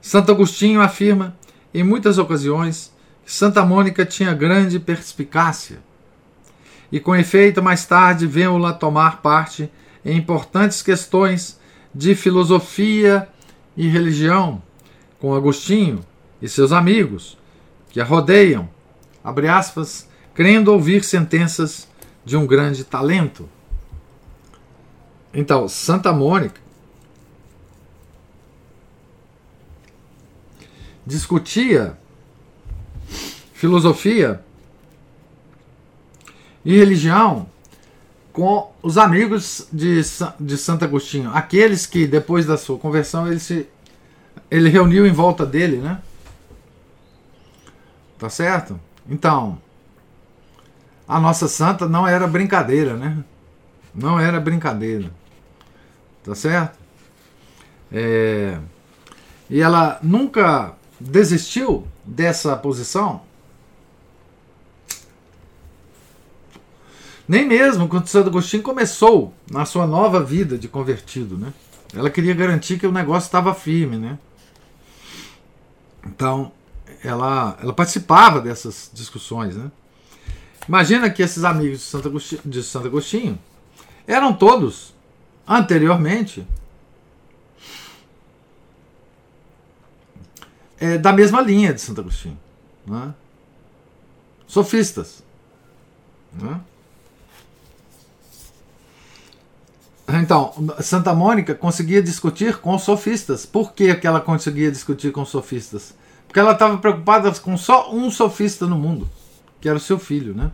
[0.00, 1.36] Santo Agostinho afirma,
[1.72, 2.92] em muitas ocasiões,
[3.24, 5.78] que Santa Mônica tinha grande perspicácia,
[6.90, 9.70] e com efeito mais tarde vemos-la tomar parte
[10.04, 11.58] em importantes questões
[11.92, 13.28] de filosofia
[13.76, 14.62] e religião,
[15.18, 16.00] com Agostinho
[16.40, 17.36] e seus amigos,
[17.90, 18.68] que a rodeiam,
[19.24, 21.88] abre aspas, crendo ouvir sentenças
[22.24, 23.48] de um grande talento.
[25.36, 26.58] Então, Santa Mônica
[31.06, 31.98] discutia
[33.52, 34.42] filosofia
[36.64, 37.46] e religião
[38.32, 40.00] com os amigos de,
[40.40, 43.68] de Santo Agostinho, aqueles que depois da sua conversão ele se
[44.50, 46.00] ele reuniu em volta dele, né?
[48.18, 48.80] Tá certo?
[49.06, 49.60] Então,
[51.06, 53.22] a nossa santa não era brincadeira, né?
[53.94, 55.10] Não era brincadeira.
[56.26, 56.76] Tá certo?
[57.92, 58.58] É...
[59.48, 63.22] E ela nunca desistiu dessa posição.
[67.28, 71.52] Nem mesmo quando Santo Agostinho começou na sua nova vida de convertido, né?
[71.94, 74.18] Ela queria garantir que o negócio estava firme, né?
[76.04, 76.52] Então,
[77.04, 79.70] ela, ela participava dessas discussões, né?
[80.68, 83.38] Imagina que esses amigos de Santo Agostinho, de Santo Agostinho
[84.06, 84.95] eram todos,
[85.46, 86.46] anteriormente,
[90.78, 92.38] é, da mesma linha de Santo Agostinho.
[92.86, 93.14] Né?
[94.46, 95.22] Sofistas.
[96.32, 96.60] Né?
[100.08, 103.44] Então, Santa Mônica conseguia discutir com sofistas.
[103.44, 105.94] Por que, que ela conseguia discutir com sofistas?
[106.26, 109.08] Porque ela estava preocupada com só um sofista no mundo,
[109.60, 110.52] que era o seu filho, né?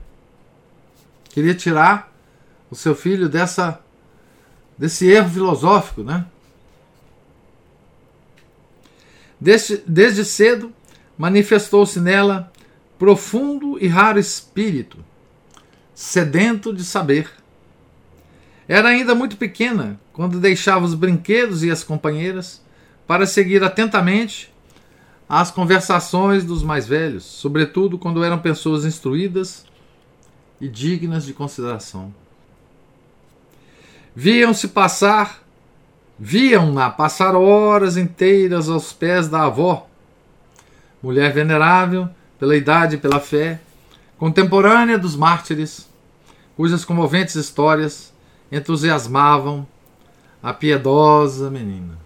[1.30, 2.12] Queria tirar
[2.70, 3.80] o seu filho dessa
[4.77, 6.27] desse erro filosófico, né?
[9.41, 10.73] Desde, desde cedo
[11.18, 12.53] manifestou-se nela
[12.99, 14.99] profundo e raro espírito,
[15.95, 17.29] sedento de saber.
[18.68, 22.62] Era ainda muito pequena quando deixava os brinquedos e as companheiras
[23.07, 24.53] para seguir atentamente
[25.29, 29.64] as conversações dos mais velhos, sobretudo quando eram pessoas instruídas
[30.61, 32.14] e dignas de consideração.
[34.15, 35.43] Viam-se passar,
[36.19, 39.89] viam-na passar horas inteiras aos pés da avó,
[41.03, 42.09] mulher venerável
[42.39, 43.61] pela idade e pela fé,
[44.19, 45.89] contemporânea dos mártires,
[46.57, 48.13] cujas comoventes histórias
[48.51, 49.67] entusiasmavam
[50.43, 51.97] a piedosa menina.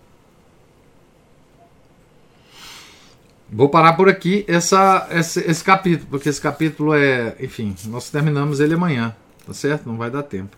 [3.50, 7.36] Vou parar por aqui essa, esse, esse capítulo, porque esse capítulo é.
[7.40, 9.14] Enfim, nós terminamos ele amanhã,
[9.46, 9.86] tá certo?
[9.86, 10.56] Não vai dar tempo.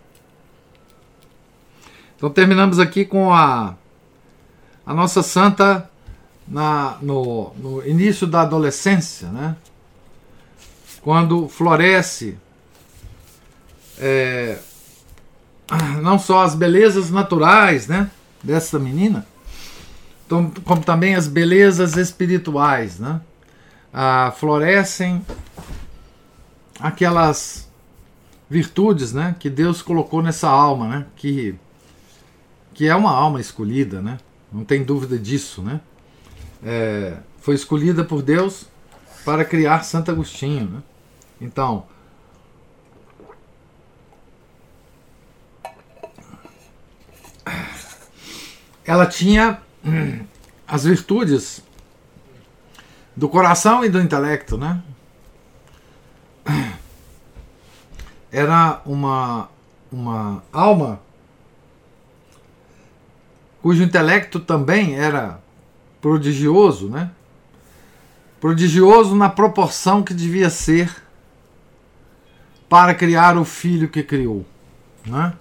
[2.19, 3.77] Então terminamos aqui com a,
[4.85, 5.89] a nossa santa
[6.47, 9.57] na, no, no início da adolescência, né?
[11.01, 12.37] quando floresce
[13.99, 14.59] é,
[16.03, 18.11] não só as belezas naturais né,
[18.43, 19.27] dessa menina,
[20.65, 23.21] como também as belezas espirituais, né?
[23.91, 25.25] Ah, florescem
[26.79, 27.71] aquelas
[28.51, 31.55] virtudes, né, que Deus colocou nessa alma, né, que
[32.79, 34.19] que é uma alma escolhida, né?
[34.53, 35.81] Não tem dúvida disso, né?
[36.63, 38.67] É, foi escolhida por Deus
[39.25, 40.83] para criar Santo Agostinho, né?
[41.41, 41.89] Então,
[48.87, 49.61] ela tinha
[50.65, 51.61] as virtudes
[53.17, 54.81] do coração e do intelecto, né?
[58.31, 59.49] Era uma,
[59.91, 61.08] uma alma
[63.69, 65.43] cujo intelecto também era
[66.01, 67.11] prodigioso, né?
[68.41, 70.91] Prodigioso na proporção que devia ser
[72.67, 74.47] para criar o filho que criou,
[75.05, 75.35] né?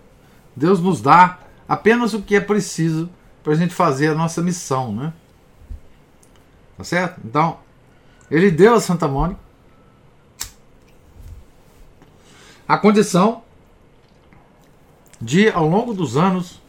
[0.53, 3.09] Deus nos dá apenas o que é preciso
[3.41, 5.13] para a gente fazer a nossa missão, né?
[6.75, 7.21] Tá certo?
[7.23, 7.59] Então,
[8.30, 9.39] ele deu a Santa Mônica
[12.67, 13.41] a condição
[15.21, 16.61] de, ao longo dos anos,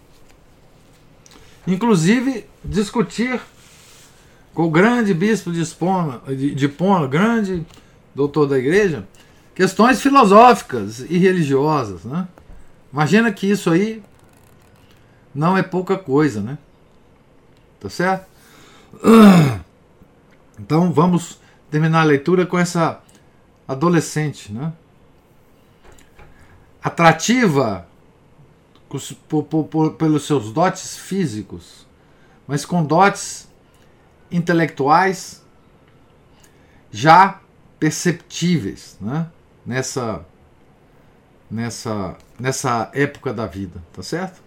[1.73, 3.41] inclusive discutir
[4.55, 7.65] com o grande bispo de, Espona, de, de Pona, grande
[8.15, 9.07] doutor da igreja,
[9.55, 12.05] questões filosóficas e religiosas.
[12.05, 12.27] Né?
[12.93, 14.03] Imagina que isso aí
[15.35, 16.59] não é pouca coisa, né?
[17.81, 18.27] Tá certo?
[20.61, 21.39] Então vamos
[21.71, 23.01] terminar a leitura com essa
[23.69, 24.73] adolescente, né?
[26.83, 27.88] Atrativa
[29.29, 31.87] por, por, pelos seus dotes físicos,
[32.47, 33.49] mas com dotes
[34.31, 35.45] intelectuais
[36.91, 37.41] já
[37.79, 39.31] perceptíveis, né?
[39.65, 40.25] Nessa
[41.51, 44.43] nessa nessa época da vida, tá certo?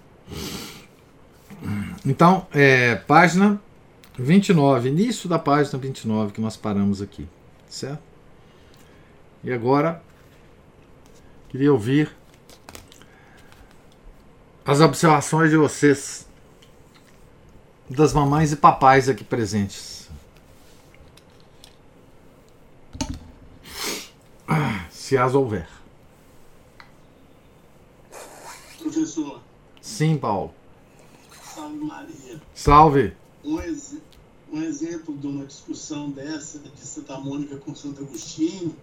[2.06, 3.62] Então, é, página
[4.18, 7.28] 29, início da página 29 que nós paramos aqui,
[7.70, 8.02] certo?
[9.44, 10.02] E agora,
[11.50, 12.16] queria ouvir
[14.66, 16.26] as observações de vocês,
[17.90, 20.10] das mamães e papais aqui presentes.
[24.90, 25.68] Se as houver.
[28.78, 29.42] Professor.
[29.82, 30.54] Sim, Paulo.
[31.54, 32.42] Salve Maria.
[32.54, 33.14] Salve.
[33.44, 33.98] Um, ex
[34.52, 38.76] um exemplo de uma discussão dessa de Santa Mônica com Santo Agostinho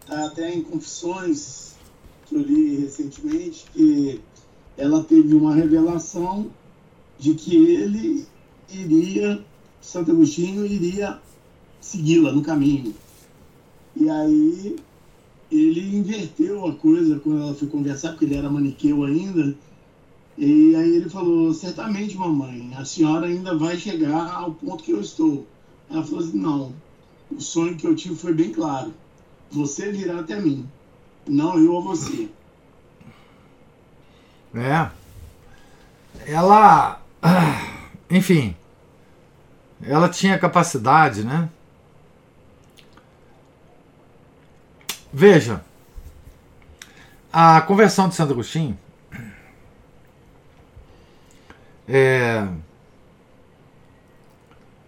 [0.00, 1.74] está até em Confissões
[2.26, 4.20] que eu li recentemente que
[4.76, 6.50] ela teve uma revelação
[7.18, 8.26] de que ele
[8.70, 9.44] iria,
[9.80, 11.20] Santo Agostinho iria
[11.80, 12.94] segui-la no caminho.
[13.94, 14.76] E aí
[15.50, 19.54] ele inverteu a coisa quando ela foi conversar, porque ele era maniqueu ainda,
[20.36, 25.00] e aí ele falou: Certamente, mamãe, a senhora ainda vai chegar ao ponto que eu
[25.00, 25.46] estou.
[25.90, 26.72] Ela falou assim: Não,
[27.30, 28.94] o sonho que eu tive foi bem claro.
[29.50, 30.66] Você virá até mim,
[31.28, 32.28] não eu a você.
[34.54, 34.90] É.
[36.26, 37.00] Ela.
[38.10, 38.56] Enfim.
[39.82, 41.48] Ela tinha capacidade, né?
[45.12, 45.62] Veja.
[47.32, 48.78] A conversão de Santo Agostinho
[51.88, 52.46] é,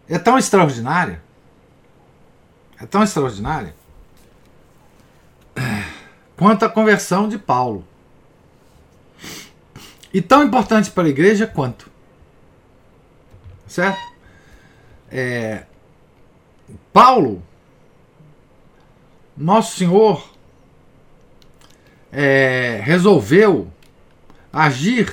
[0.09, 1.23] é tão extraordinária,
[2.81, 3.75] é tão extraordinária,
[6.37, 7.85] quanto a conversão de Paulo.
[10.15, 11.91] E tão importante para a igreja quanto.
[13.67, 13.99] Certo?
[15.11, 15.65] É,
[16.93, 17.43] Paulo,
[19.37, 20.25] Nosso Senhor,
[22.13, 23.69] é, resolveu
[24.53, 25.13] agir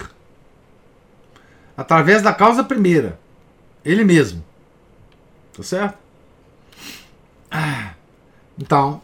[1.75, 3.19] através da causa primeira,
[3.83, 4.45] ele mesmo.
[5.51, 5.97] Tá certo?
[7.49, 7.95] Ah,
[8.55, 9.01] então,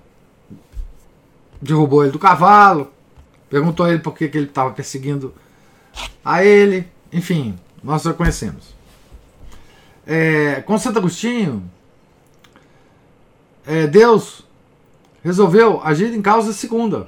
[1.60, 2.93] derrubou ele do cavalo,
[3.50, 5.34] perguntou a ele por que, que ele estava perseguindo
[6.24, 8.76] a ele, enfim, nós já conhecemos.
[10.06, 11.70] É, com Santo Agostinho,
[13.66, 14.43] é, Deus
[15.24, 17.08] resolveu agir em causa segunda.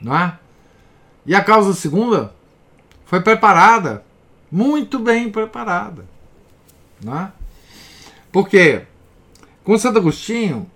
[0.00, 0.38] Não é?
[1.26, 2.32] E a causa segunda
[3.04, 4.04] foi preparada,
[4.50, 6.04] muito bem preparada.
[7.02, 7.32] Não é?
[8.30, 8.82] Porque
[9.64, 10.70] com Santo Agostinho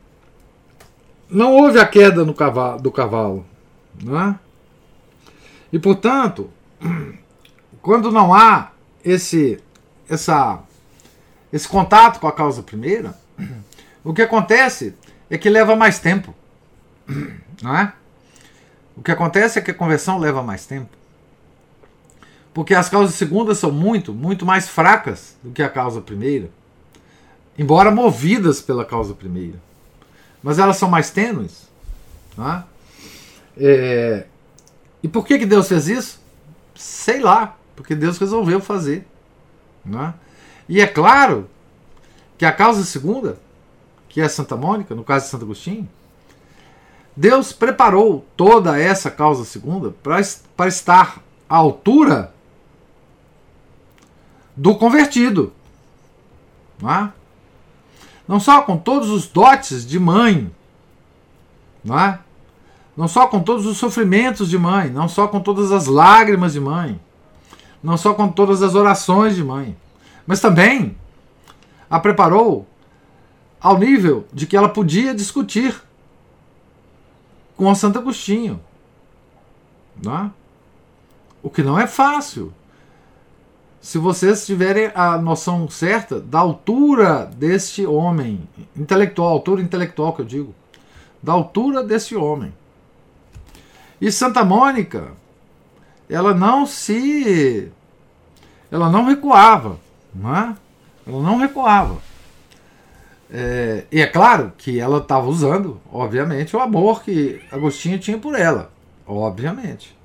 [1.28, 3.46] não houve a queda no cavalo, do cavalo.
[4.02, 4.38] Não é?
[5.74, 6.52] E portanto,
[7.82, 8.70] quando não há
[9.04, 9.60] esse,
[10.08, 10.60] essa,
[11.52, 13.18] esse contato com a causa primeira,
[14.04, 14.94] o que acontece
[15.28, 16.32] é que leva mais tempo.
[17.60, 17.92] Não é?
[18.96, 20.96] O que acontece é que a conversão leva mais tempo.
[22.52, 26.50] Porque as causas segundas são muito, muito mais fracas do que a causa primeira.
[27.58, 29.60] Embora movidas pela causa primeira.
[30.40, 31.68] Mas elas são mais tênues.
[32.36, 32.64] Não é?
[33.56, 34.26] É...
[35.04, 36.18] E por que, que Deus fez isso?
[36.74, 37.58] Sei lá.
[37.76, 39.06] Porque Deus resolveu fazer.
[39.84, 40.14] Não é?
[40.66, 41.46] E é claro
[42.38, 43.38] que a causa segunda,
[44.08, 45.86] que é Santa Mônica, no caso de Santo Agostinho,
[47.14, 52.32] Deus preparou toda essa causa segunda para estar à altura
[54.56, 55.52] do convertido.
[56.80, 57.12] Não, é?
[58.26, 60.50] não só com todos os dotes de mãe,
[61.84, 62.23] não, é?
[62.96, 66.60] Não só com todos os sofrimentos de mãe, não só com todas as lágrimas de
[66.60, 67.00] mãe,
[67.82, 69.76] não só com todas as orações de mãe,
[70.26, 70.96] mas também
[71.90, 72.66] a preparou
[73.60, 75.82] ao nível de que ela podia discutir
[77.56, 78.60] com o Santo Agostinho.
[80.02, 80.30] Não é?
[81.42, 82.52] O que não é fácil.
[83.80, 90.26] Se vocês tiverem a noção certa da altura deste homem, intelectual, altura intelectual que eu
[90.26, 90.54] digo,
[91.22, 92.52] da altura desse homem.
[94.04, 95.12] E Santa Mônica,
[96.10, 97.72] ela não se.
[98.70, 99.78] Ela não recuava.
[100.14, 100.54] Não é?
[101.06, 101.96] Ela não recuava.
[103.30, 108.38] É, e é claro que ela estava usando, obviamente, o amor que Agostinho tinha por
[108.38, 108.70] ela.
[109.06, 109.96] Obviamente.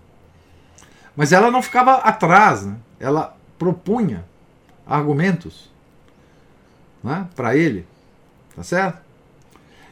[1.13, 2.77] Mas ela não ficava atrás, né?
[3.01, 4.23] ela propunha
[4.87, 5.69] argumentos
[7.03, 7.85] né, para ele.
[8.55, 9.01] Tá certo?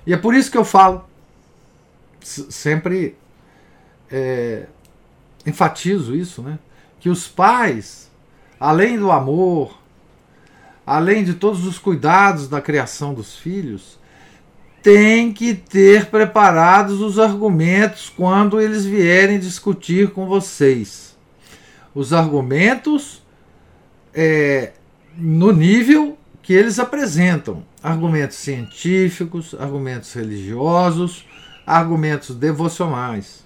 [0.05, 1.03] E é por isso que eu falo,
[2.21, 3.17] sempre
[4.11, 4.65] é,
[5.45, 6.59] enfatizo isso, né?
[6.99, 8.09] Que os pais,
[8.59, 9.77] além do amor,
[10.85, 13.99] além de todos os cuidados da criação dos filhos,
[14.81, 21.17] tem que ter preparados os argumentos quando eles vierem discutir com vocês.
[21.93, 23.21] Os argumentos
[24.13, 24.71] é,
[25.17, 31.25] no nível que eles apresentam: argumentos científicos, argumentos religiosos,
[31.65, 33.45] argumentos devocionais.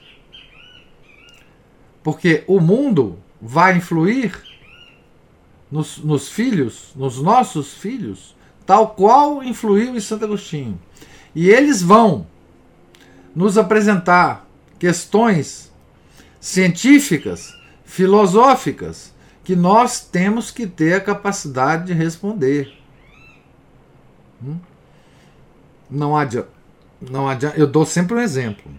[2.04, 4.42] Porque o mundo vai influir
[5.72, 8.36] nos, nos filhos, nos nossos filhos,
[8.66, 10.80] tal qual influiu em Santo Agostinho.
[11.34, 12.28] E eles vão
[13.36, 14.48] nos apresentar
[14.78, 15.72] questões
[16.40, 22.74] científicas, filosóficas, que nós temos que ter a capacidade de responder.
[24.44, 24.58] Hum?
[25.90, 26.50] Não adianta,
[27.02, 27.58] não adianta.
[27.58, 28.72] Eu dou sempre um exemplo.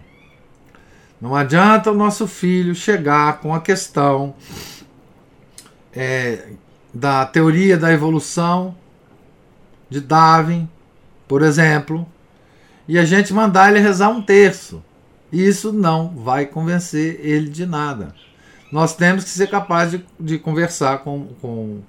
[1.23, 4.35] Não adianta o nosso filho chegar com a questão
[5.93, 6.49] é,
[6.93, 8.75] da teoria da evolução
[9.89, 10.67] de Darwin,
[11.25, 12.05] por exemplo,
[12.89, 14.83] e a gente mandar ele rezar um terço.
[15.31, 18.13] Isso não vai convencer ele de nada.
[18.69, 21.79] Nós temos que ser capazes de, de conversar com, com,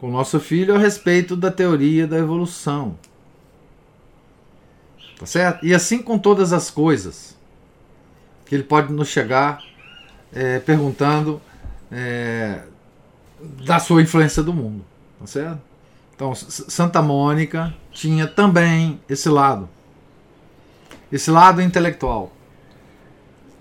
[0.00, 2.98] com o nosso filho a respeito da teoria da evolução.
[5.20, 5.64] Tá certo?
[5.64, 7.40] E assim com todas as coisas.
[8.52, 9.64] Que ele pode nos chegar
[10.30, 11.40] é, perguntando
[11.90, 12.60] é,
[13.64, 14.84] da sua influência do mundo.
[15.18, 15.58] Tá certo?
[16.14, 19.70] Então, Santa Mônica tinha também esse lado.
[21.10, 22.30] Esse lado intelectual.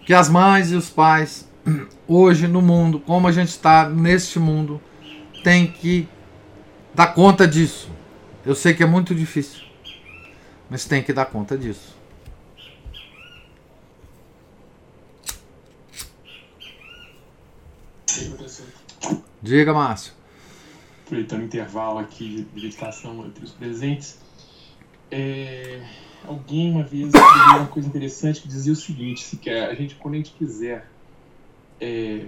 [0.05, 1.47] Que as mães e os pais,
[2.05, 4.81] hoje no mundo, como a gente está neste mundo,
[5.41, 6.05] tem que
[6.93, 7.89] dar conta disso.
[8.45, 9.61] Eu sei que é muito difícil,
[10.69, 12.00] mas tem que dar conta disso.
[19.41, 20.13] Diga, Márcio.
[21.03, 24.19] Aproveitando o intervalo aqui de meditação entre os presentes,
[25.09, 25.83] é,
[26.27, 29.95] alguém uma vez escreveu uma coisa interessante que dizia o seguinte: se quer, a gente,
[29.95, 30.87] quando a gente quiser
[31.79, 32.27] é,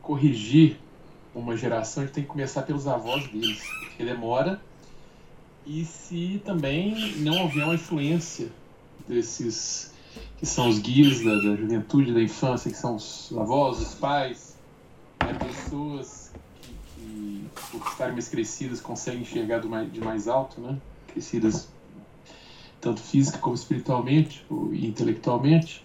[0.00, 0.78] corrigir
[1.34, 4.62] uma geração, a gente tem que começar pelos avós deles, porque demora.
[5.66, 8.48] E se também não houver uma influência
[9.08, 9.92] desses
[10.38, 14.56] que são os guias da, da juventude, da infância, que são os avós, os pais,
[15.20, 16.23] né, pessoas
[17.90, 20.78] estarem mais crescidas, conseguem enxergar de mais alto, né?
[21.08, 21.68] crescidas
[22.80, 25.84] tanto física como espiritualmente e intelectualmente,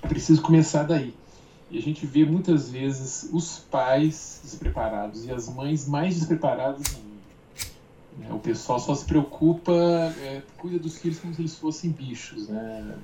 [0.00, 1.12] é preciso começar daí.
[1.68, 7.16] E a gente vê muitas vezes os pais despreparados e as mães mais despreparadas ainda.
[8.18, 8.32] Né?
[8.32, 12.96] O pessoal só se preocupa, é, cuida dos filhos como se eles fossem bichos, né?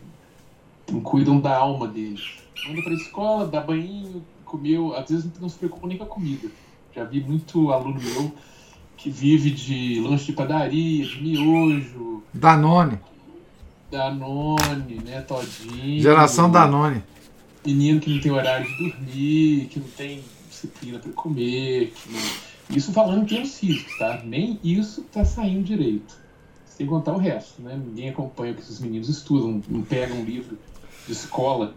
[0.91, 2.39] não cuidam da alma deles.
[2.69, 6.07] Manda para a escola, dá banho, comeu, às vezes não se preocupa nem com a
[6.07, 6.49] comida.
[6.95, 8.33] Já vi muito aluno meu
[8.97, 12.23] que vive de lanche de padaria, de miojo.
[12.33, 12.99] Danone.
[13.91, 15.21] Danone, né?
[15.23, 16.01] Todinho.
[16.01, 17.03] Geração Danone.
[17.65, 21.93] Menino que não tem horário de dormir, que não tem disciplina para comer.
[22.09, 22.77] Não...
[22.77, 24.23] Isso falando em termos físicos, tá?
[24.25, 26.17] Nem isso tá saindo direito.
[26.65, 27.79] Sem contar o resto, né?
[27.85, 30.57] Ninguém acompanha o que esses meninos estudam, não pegam um livro
[31.07, 31.75] de escola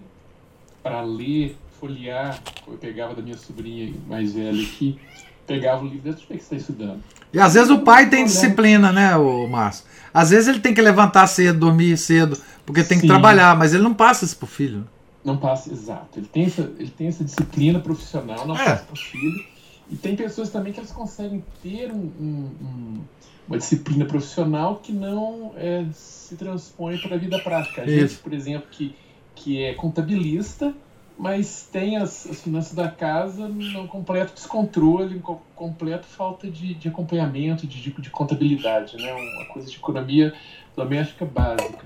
[0.82, 2.42] para ler, folhear.
[2.68, 5.00] Eu pegava da minha sobrinha mais velha aqui,
[5.46, 7.04] pegava o livro, deixa eu ver o que você está estudando.
[7.32, 9.86] E às vezes o pai tem disciplina, né, o Márcio?
[10.14, 13.08] Às vezes ele tem que levantar cedo, dormir cedo, porque tem que Sim.
[13.08, 14.88] trabalhar, mas ele não passa isso pro filho.
[15.24, 16.20] Não passa, exato.
[16.20, 18.64] Ele tem essa, ele tem essa disciplina profissional, não é.
[18.64, 19.46] passa pro filho.
[19.90, 23.02] E tem pessoas também que elas conseguem ter um, um, um,
[23.48, 27.84] uma disciplina profissional que não é, se transpõe para a vida prática.
[27.84, 28.96] A gente, por exemplo, que,
[29.36, 30.74] que é contabilista,
[31.18, 35.22] mas tem as, as finanças da casa num completo descontrole,
[35.56, 39.14] completo falta de, de acompanhamento, de, de contabilidade, né?
[39.14, 40.34] uma coisa de economia
[40.76, 41.86] doméstica básica.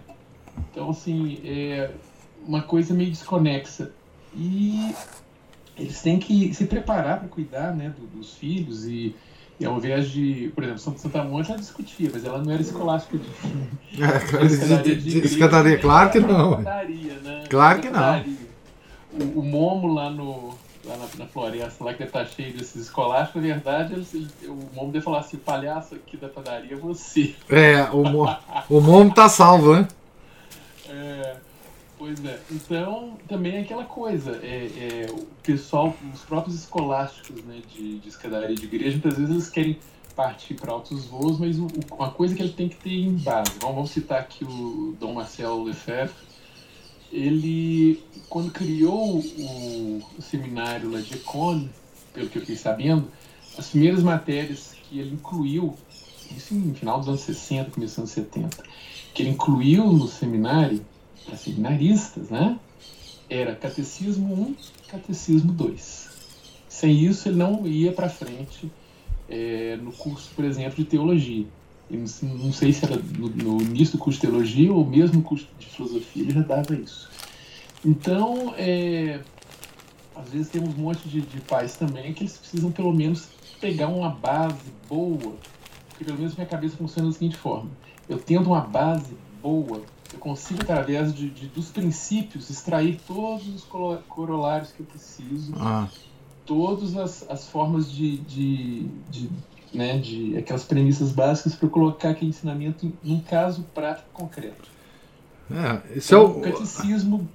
[0.72, 1.92] Então, assim, é
[2.46, 3.92] uma coisa meio desconexa.
[4.36, 4.96] E
[5.78, 9.16] eles têm que se preparar para cuidar né, do, dos filhos e,
[9.60, 13.18] e ao invés de, por exemplo, Santa Mônica ela discutia, mas ela não era escolástica
[13.18, 16.60] de, é, de, de, de escadaria, claro que não.
[16.60, 17.44] Né?
[17.48, 18.49] Claro que não
[19.14, 23.42] o, o Momo lá no lá na, na, floresta, lá que tá cheio desses escolásticos,
[23.42, 27.36] na verdade, ele, o Momo deve falar assim, o palhaço aqui da padaria é você.
[27.50, 28.26] É, o, Mo,
[28.70, 29.88] o Momo tá salvo, né?
[30.88, 31.36] É,
[31.98, 32.40] pois é.
[32.50, 38.10] Então, também é aquela coisa, é, é, o pessoal, os próprios escolásticos né, de, de
[38.10, 39.80] escadaria de igreja, muitas vezes eles querem
[40.16, 43.52] partir para altos voos, mas o, uma coisa que ele tem que ter em base,
[43.60, 46.29] vamos, vamos citar aqui o Dom Marcelo Lefebvre,
[47.12, 51.68] ele, quando criou o, o seminário lá de Econ,
[52.14, 53.08] pelo que eu fiquei sabendo,
[53.58, 55.76] as primeiras matérias que ele incluiu,
[56.36, 58.64] isso no final dos anos 60, começando dos 70,
[59.14, 60.86] que ele incluiu no seminário,
[61.26, 62.58] para seminaristas, né?
[63.30, 64.56] Era Catecismo 1
[64.88, 66.10] Catecismo 2.
[66.68, 68.72] Sem isso, ele não ia para frente
[69.28, 71.46] é, no curso, por exemplo, de teologia
[71.90, 75.48] não sei se era no, no, início do curso de teologia ou mesmo no curso
[75.58, 77.10] de filosofia, ele já dava isso.
[77.84, 79.22] Então, é,
[80.16, 83.30] às vezes tem um monte de, de pais também que eles precisam pelo menos
[83.60, 85.36] pegar uma base boa,
[85.90, 87.70] porque pelo menos minha cabeça funciona da seguinte forma:
[88.08, 89.82] eu tendo uma base boa,
[90.14, 93.64] eu consigo, através de, de dos princípios, extrair todos os
[94.08, 95.88] corolários que eu preciso, ah.
[96.46, 99.30] todas as, as formas de, de, de
[99.74, 104.70] né, de aquelas premissas básicas para colocar aquele ensinamento em um caso prático concreto.
[105.52, 106.38] É, isso então, é o...
[106.38, 107.30] o catecismo,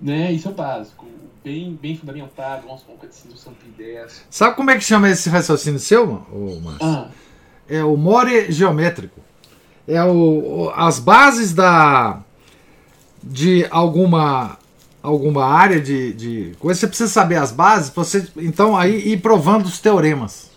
[0.00, 1.06] né, isso é o básico,
[1.44, 4.22] bem, bem fundamentado, supor, um catecismo Santo Pidécio.
[4.30, 6.06] Sabe como é que chama esse raciocínio seu,
[6.62, 6.86] Márcio?
[6.86, 7.08] Ah.
[7.68, 9.20] É o more geométrico.
[9.88, 12.22] É o, as bases da
[13.22, 14.58] de alguma
[15.02, 19.66] alguma área de, de coisa, você precisa saber as bases, você então aí ir provando
[19.66, 20.50] os teoremas.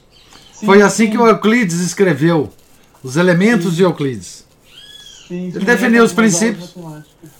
[0.60, 1.12] Sim, Foi assim sim.
[1.12, 2.50] que o Euclides escreveu
[3.02, 3.76] os elementos sim.
[3.78, 4.46] de Euclides.
[5.28, 6.76] Sim, Ele definiu os princípios.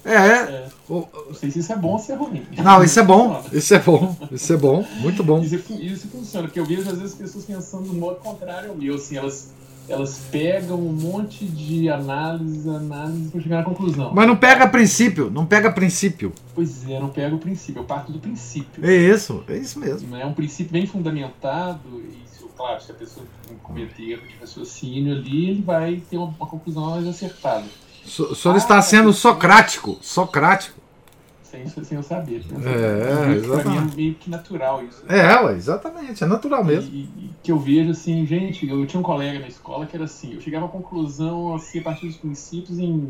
[0.06, 0.18] É, é.
[0.18, 0.70] é.
[0.88, 2.44] O, não sei se isso é bom ou se é ruim.
[2.58, 3.44] Não, isso é bom.
[3.52, 4.16] Isso é bom.
[4.32, 4.86] Isso é bom.
[5.02, 5.42] Muito bom.
[5.42, 8.96] Isso, isso funciona, porque eu vejo às vezes pessoas pensando do modo contrário ao meu,
[8.96, 9.52] assim, elas
[9.88, 14.12] elas pegam um monte de análises, análises para chegar na conclusão.
[14.14, 16.32] Mas não pega princípio, não pega princípio.
[16.54, 18.86] Pois é, não pega o princípio, eu parto do princípio.
[18.86, 20.16] É isso, é isso mesmo.
[20.16, 22.29] É um princípio bem fundamentado e
[22.60, 23.26] claro, se a pessoa
[23.64, 27.64] cometer erro de raciocínio ali, ele vai ter uma, uma conclusão mais acertada.
[28.06, 29.98] O senhor ah, está sendo socrático.
[30.02, 30.78] Socrático.
[31.42, 32.44] sem, sem eu saber.
[32.66, 33.48] É, exatamente.
[33.48, 35.04] Pra mim é meio que natural isso.
[35.08, 36.94] É, ué, exatamente, é natural mesmo.
[36.94, 40.04] E, e, que eu vejo assim, gente, eu tinha um colega na escola que era
[40.04, 43.10] assim, eu chegava à conclusão assim, a partir dos princípios em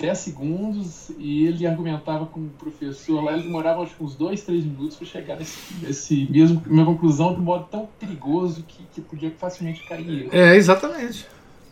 [0.00, 4.42] 10 segundos e ele argumentava com o professor lá, ele demorava acho que uns 2,
[4.42, 8.82] 3 minutos para chegar nesse, nesse mesmo minha conclusão de um modo tão perigoso que,
[8.94, 10.28] que podia facilmente cair.
[10.32, 11.26] É, exatamente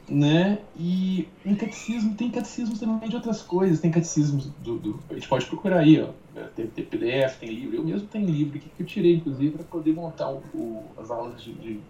[0.09, 0.59] né?
[0.77, 5.29] E em catecismo tem catecismos também de outras coisas, tem catecismos do, do a gente
[5.29, 6.09] pode procurar aí, ó,
[6.57, 9.65] tem, tem, PDF, tem livro, eu mesmo tenho livro aqui que eu tirei inclusive para
[9.65, 11.81] poder montar o, o, as aulas de, de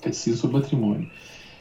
[0.00, 1.08] catecismo sobre matrimônio.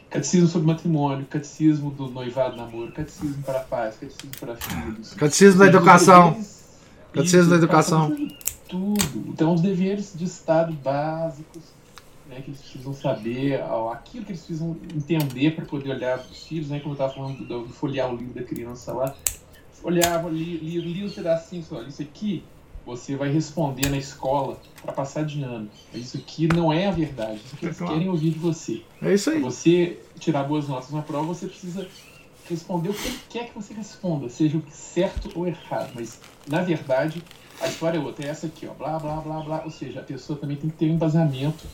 [0.10, 5.14] Catecismo sobre matrimônio, catecismo do noivado namoro, catecismo para paz, catecismo para filhos.
[5.14, 6.32] Catecismo da educação.
[6.32, 6.66] Deveres,
[7.14, 8.18] catecismo isso, da educação.
[8.68, 9.26] Tudo.
[9.28, 11.64] Então, os deveres de Estado básicos
[12.30, 16.45] né, que eles precisam saber, aquilo que eles precisam entender para poder olhar para os
[16.45, 19.16] filhos, né, como eu estava falando do, do, folhear o livro da criança lá.
[19.84, 22.43] Olhava, li, li, li os pedacinhos, olha, isso aqui
[22.88, 25.70] você vai responder na escola para passar de ano.
[25.94, 27.94] Isso aqui não é a verdade, isso que é eles claro.
[27.94, 28.82] querem ouvir de você.
[29.02, 29.42] É isso aí.
[29.42, 31.86] Pra você tirar boas notas na prova, você precisa
[32.50, 35.92] responder o que ele quer que você responda, seja o certo ou errado.
[35.94, 36.18] Mas,
[36.48, 37.22] na verdade,
[37.60, 39.62] a história é outra, é essa aqui, ó, blá, blá, blá, blá.
[39.66, 41.68] Ou seja, a pessoa também tem que ter um embasamento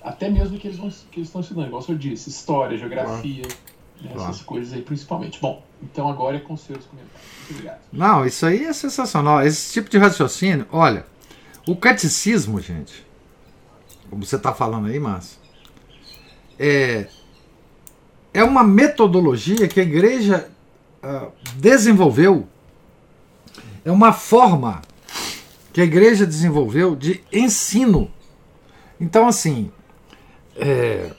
[0.00, 3.73] até mesmo que eles, vão, que eles estão estudando, igual eu disse, história, geografia, claro.
[4.02, 5.40] Essas coisas aí principalmente.
[5.40, 7.22] Bom, então agora é com seus comentários.
[7.38, 7.80] Muito obrigado.
[7.92, 9.42] Não, isso aí é sensacional.
[9.42, 11.06] Esse tipo de raciocínio, olha,
[11.66, 13.04] o catecismo, gente,
[14.10, 15.38] como você está falando aí, Márcio,
[16.58, 17.06] é,
[18.32, 20.50] é uma metodologia que a igreja
[21.02, 22.46] uh, desenvolveu,
[23.84, 24.82] é uma forma
[25.72, 28.10] que a igreja desenvolveu de ensino.
[29.00, 29.72] Então, assim,
[30.56, 31.10] é,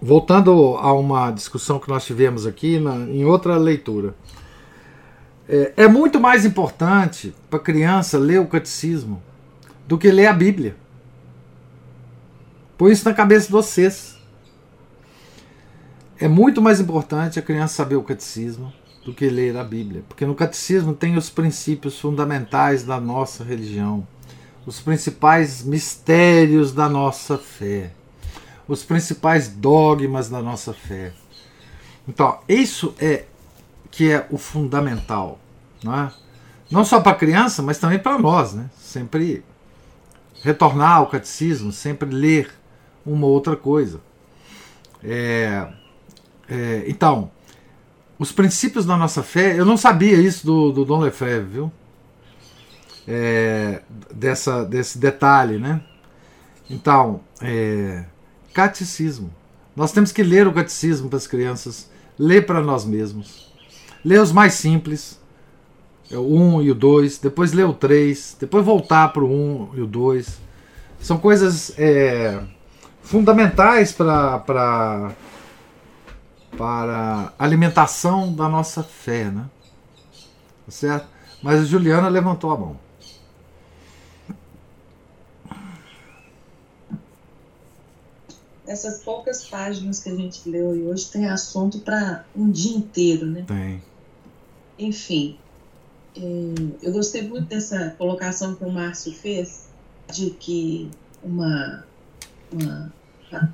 [0.00, 4.14] voltando a uma discussão que nós tivemos aqui na, em outra leitura.
[5.48, 9.22] É, é muito mais importante para a criança ler o catecismo
[9.86, 10.76] do que ler a Bíblia.
[12.78, 14.16] Põe isso na cabeça de vocês.
[16.18, 18.72] É muito mais importante a criança saber o catecismo
[19.04, 24.06] do que ler a Bíblia, porque no catecismo tem os princípios fundamentais da nossa religião
[24.66, 27.92] os principais mistérios da nossa fé,
[28.66, 31.12] os principais dogmas da nossa fé.
[32.08, 33.24] Então, isso é
[33.90, 35.38] que é o fundamental,
[35.82, 36.12] não é?
[36.70, 38.70] Não só para a criança, mas também para nós, né?
[38.78, 39.44] Sempre
[40.42, 42.50] retornar ao catecismo, sempre ler
[43.04, 44.00] uma outra coisa.
[45.02, 45.68] É,
[46.48, 47.30] é, então,
[48.18, 51.72] os princípios da nossa fé, eu não sabia isso do, do Dom Lefebvre, viu?
[53.06, 53.82] é,
[54.14, 55.80] dessa, desse detalhe, né?
[56.68, 58.04] Então, é,
[58.52, 59.30] catecismo.
[59.74, 63.52] Nós temos que ler o catecismo para as crianças, ler para nós mesmos,
[64.04, 65.18] ler os mais simples,
[66.10, 69.70] é o 1 e o 2, depois ler o 3, depois voltar para o 1
[69.74, 70.40] e o 2.
[71.00, 72.40] São coisas é,
[73.02, 75.12] fundamentais para
[76.56, 79.44] para alimentação da nossa fé, né?
[80.66, 81.06] Tá certo?
[81.42, 82.76] Mas a Juliana levantou a mão.
[88.70, 93.44] Essas poucas páginas que a gente leu hoje tem assunto para um dia inteiro, né?
[93.44, 93.82] Tem.
[94.78, 95.36] Enfim,
[96.16, 96.20] é,
[96.80, 99.68] eu gostei muito dessa colocação que o Márcio fez,
[100.12, 100.88] de que
[101.20, 101.84] uma,
[102.52, 102.92] uma
[103.32, 103.48] a,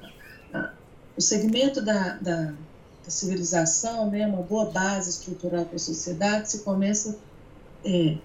[0.52, 0.72] a,
[1.16, 2.52] o segmento da, da,
[3.02, 7.18] da, civilização, né, uma boa base estrutural para a sociedade, se começa
[7.82, 8.18] é,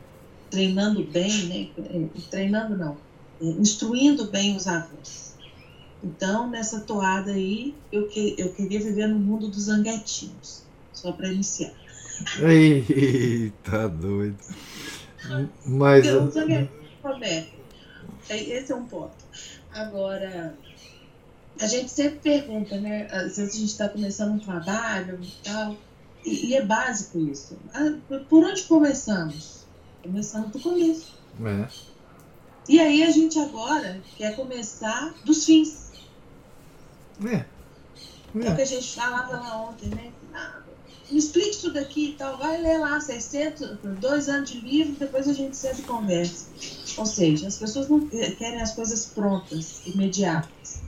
[0.50, 2.98] treinando bem, né, é, treinando não,
[3.42, 5.31] é, instruindo bem os avós
[6.04, 11.32] então, nessa toada aí, eu, que, eu queria viver no mundo dos zanguetinhos, só para
[11.32, 11.74] iniciar.
[12.40, 14.38] Eita, doido.
[15.66, 16.06] Mas.
[16.06, 16.30] Então,
[17.04, 17.54] Roberto,
[18.30, 19.16] esse é um ponto.
[19.72, 20.56] Agora,
[21.60, 23.08] a gente sempre pergunta, né?
[23.12, 25.78] Às vezes a gente está começando um trabalho e tal,
[26.26, 27.58] e, e é básico isso.
[27.74, 27.94] Ah,
[28.30, 29.66] por onde começamos?
[30.04, 31.14] Começando do começo.
[31.44, 31.68] É.
[32.68, 35.91] E aí a gente agora quer começar dos fins.
[37.26, 37.36] É.
[37.36, 38.48] é.
[38.48, 40.12] é o que a gente falava lá ontem, né?
[40.34, 40.62] Ah,
[41.12, 42.38] me explique isso daqui e tal.
[42.38, 46.48] Vai ler lá 600, dois anos de livro, depois a gente senta e conversa.
[46.98, 50.82] Ou seja, as pessoas não querem as coisas prontas, imediatas.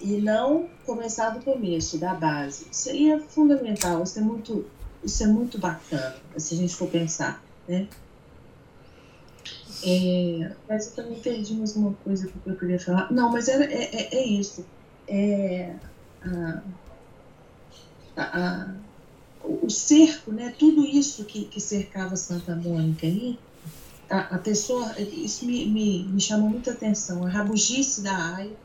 [0.00, 2.66] E não começar do começo, da base.
[2.70, 4.66] Isso aí é fundamental, isso é muito,
[5.02, 7.88] isso é muito bacana, se a gente for pensar, né?
[9.84, 13.12] É, mas eu também perdi mais uma coisa que eu queria falar.
[13.12, 14.64] Não, mas era, é, é, é isso
[15.12, 15.74] é,
[16.24, 16.62] a,
[18.16, 18.74] a,
[19.44, 23.38] o cerco, né, tudo isso que, que cercava Santa Mônica aí,
[24.08, 28.56] a, a pessoa, isso me, me, me chamou muita atenção, a rabugice da área,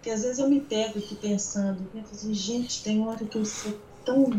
[0.00, 3.44] que às vezes eu me pego aqui pensando, né, assim, gente, tem hora que eu
[3.44, 4.30] sou tão,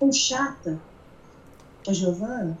[0.00, 0.80] tão chata
[1.84, 2.58] com a Giovana,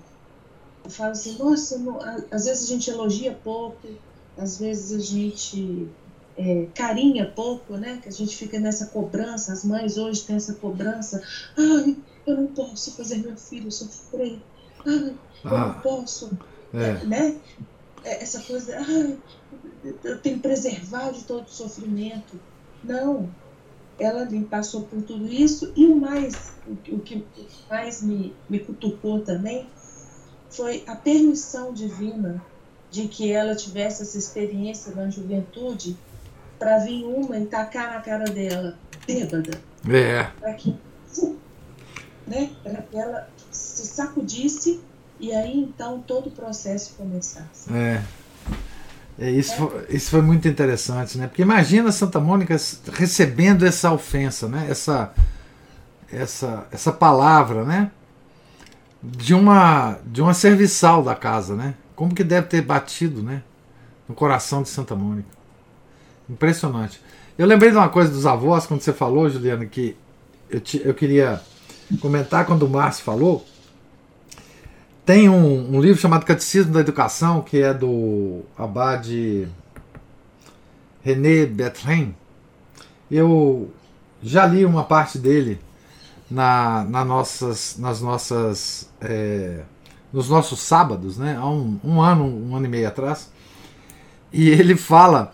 [0.84, 1.98] eu falo assim, nossa, não,
[2.30, 3.88] às vezes a gente elogia pouco,
[4.36, 5.88] às vezes a gente
[6.36, 7.98] é, carinha pouco, né?
[8.02, 11.22] Que a gente fica nessa cobrança, as mães hoje têm essa cobrança,
[11.56, 14.38] ai, eu não posso fazer meu filho sofrer,
[14.86, 15.14] ai,
[15.44, 16.30] eu ah, não posso,
[16.72, 17.04] é.
[17.04, 17.36] né?
[18.04, 19.18] É, essa coisa, ai,
[20.04, 22.40] eu tenho que preservar de todo sofrimento.
[22.82, 23.28] Não,
[23.98, 27.24] ela me passou por tudo isso e o mais, o, que
[27.68, 29.68] mais me, me cutucou também
[30.50, 32.42] foi a permissão divina
[32.90, 35.96] de que ela tivesse essa experiência na juventude
[36.62, 39.60] para vir uma e tacar na cara dela, bêbada.
[39.90, 40.28] É.
[40.38, 40.76] Para que,
[42.24, 42.50] né,
[42.88, 44.80] que ela se sacudisse
[45.18, 47.72] e aí então todo o processo começasse.
[47.74, 48.00] É.
[49.18, 51.26] É, isso, foi, isso foi muito interessante, né?
[51.26, 52.56] Porque imagina Santa Mônica
[52.92, 54.68] recebendo essa ofensa, né?
[54.70, 55.12] Essa,
[56.10, 57.90] essa, essa palavra, né?
[59.02, 61.74] De uma, de uma serviçal da casa, né?
[61.96, 63.42] Como que deve ter batido, né?
[64.08, 65.41] No coração de Santa Mônica.
[66.28, 67.00] Impressionante.
[67.36, 69.96] Eu lembrei de uma coisa dos avós, quando você falou, Juliana, que
[70.50, 71.40] eu, te, eu queria
[72.00, 73.44] comentar quando o Márcio falou
[75.04, 79.48] tem um, um, livro chamado Catecismo da Educação, que é do abade
[81.02, 82.14] René Bethlen.
[83.10, 83.70] Eu
[84.22, 85.60] já li uma parte dele
[86.30, 89.62] na, na nossas, nas nossas, é,
[90.12, 91.36] nos nossos sábados, né?
[91.36, 93.28] há um, um ano, um ano e meio atrás.
[94.32, 95.32] E ele fala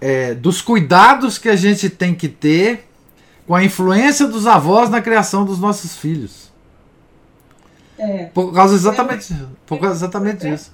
[0.00, 2.88] é, dos cuidados que a gente tem que ter
[3.46, 6.50] com a influência dos avós na criação dos nossos filhos.
[7.98, 8.26] É.
[8.26, 10.72] Por causa exatamente, é, por causa exatamente é, disso.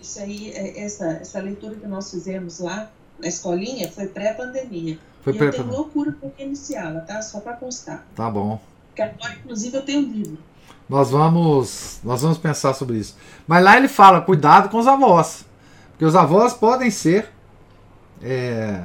[0.00, 4.98] Isso aí, é, essa, essa leitura que nós fizemos lá na escolinha foi pré-pandemia.
[5.22, 7.22] Foi pré eu tenho loucura para iniciá-la, tá?
[7.22, 8.04] Só para constar.
[8.14, 8.60] Tá bom.
[8.88, 10.38] Porque agora, inclusive, eu tenho um livro.
[10.88, 13.16] Nós vamos, nós vamos pensar sobre isso.
[13.46, 15.46] Mas lá ele fala, cuidado com os avós.
[15.92, 17.32] Porque os avós podem ser
[18.24, 18.82] é,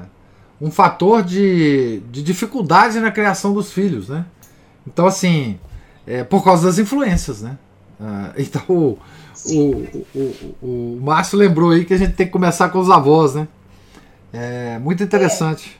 [0.62, 4.26] um fator de, de dificuldade na criação dos filhos, né?
[4.86, 5.60] Então, assim,
[6.06, 7.58] é, por causa das influências, né?
[8.00, 9.00] Ah, então o,
[9.46, 13.36] o, o, o, Márcio lembrou aí que a gente tem que começar com os avós,
[13.36, 13.48] né?
[14.34, 15.80] É muito interessante.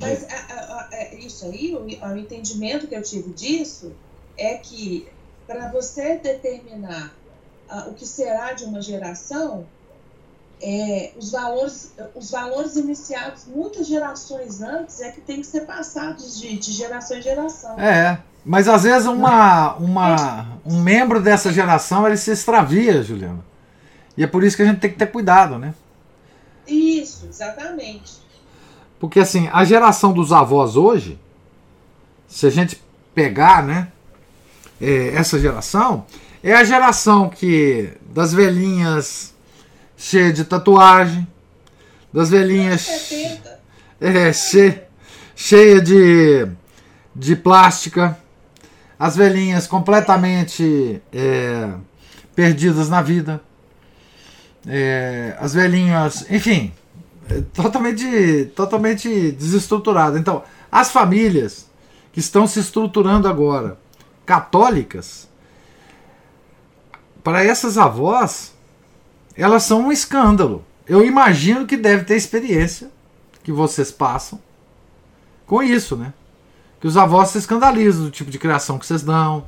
[0.00, 0.06] É.
[0.06, 3.92] Mas a, a, a, isso aí, o, o entendimento que eu tive disso
[4.36, 5.08] é que
[5.46, 7.12] para você determinar
[7.88, 9.64] o que será de uma geração,
[10.62, 16.38] é, os, valores, os valores iniciados muitas gerações antes é que tem que ser passados
[16.38, 17.80] de, de geração em geração.
[17.80, 23.44] É, mas às vezes uma, uma, um membro dessa geração ele se extravia, Juliana.
[24.16, 25.74] E é por isso que a gente tem que ter cuidado, né?
[26.66, 28.20] Isso, exatamente.
[28.98, 31.18] Porque assim, a geração dos avós hoje,
[32.28, 32.82] se a gente
[33.14, 33.88] pegar, né,
[34.80, 36.04] é, essa geração,
[36.42, 39.34] é a geração que das velhinhas
[40.00, 41.28] cheia de tatuagem,
[42.10, 42.88] das velhinhas.
[44.00, 44.88] É, cheia,
[45.36, 46.48] cheia de,
[47.14, 48.18] de plástica,
[48.98, 51.68] as velhinhas completamente é,
[52.34, 53.42] perdidas na vida,
[54.66, 56.72] é, as velhinhas, enfim,
[57.28, 60.18] é, totalmente, totalmente desestruturadas.
[60.18, 60.42] Então,
[60.72, 61.68] as famílias
[62.10, 63.78] que estão se estruturando agora,
[64.24, 65.28] católicas,
[67.22, 68.54] para essas avós,
[69.40, 70.64] elas são um escândalo.
[70.86, 72.90] Eu imagino que deve ter experiência
[73.42, 74.40] que vocês passam
[75.46, 76.12] com isso, né?
[76.80, 79.44] que os avós se escandalizam do tipo de criação que vocês dão,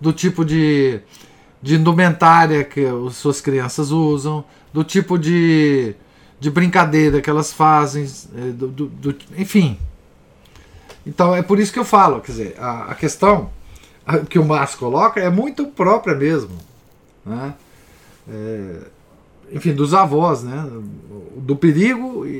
[0.00, 1.00] do tipo de,
[1.60, 5.94] de indumentária que as suas crianças usam, do tipo de,
[6.38, 9.78] de brincadeira que elas fazem, é, do, do, do, enfim.
[11.04, 13.50] Então é por isso que eu falo, quer dizer, a, a questão
[14.30, 16.56] que o Márcio coloca é muito própria mesmo.
[17.24, 17.54] Né?
[18.28, 18.78] É,
[19.50, 20.68] enfim, dos avós, né?
[21.36, 22.30] do perigo e,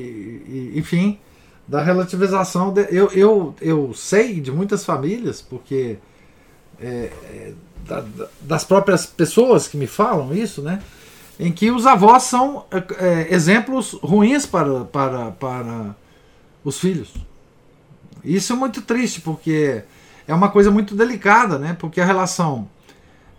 [0.47, 1.19] e enfim,
[1.67, 2.73] da relativização.
[2.73, 5.97] De, eu, eu, eu sei de muitas famílias, porque
[6.79, 7.53] é, é,
[7.87, 8.03] da,
[8.41, 10.81] das próprias pessoas que me falam isso, né?
[11.39, 15.95] Em que os avós são é, exemplos ruins para, para, para
[16.63, 17.13] os filhos.
[18.23, 19.83] Isso é muito triste, porque
[20.27, 21.75] é uma coisa muito delicada, né?
[21.79, 22.67] Porque a relação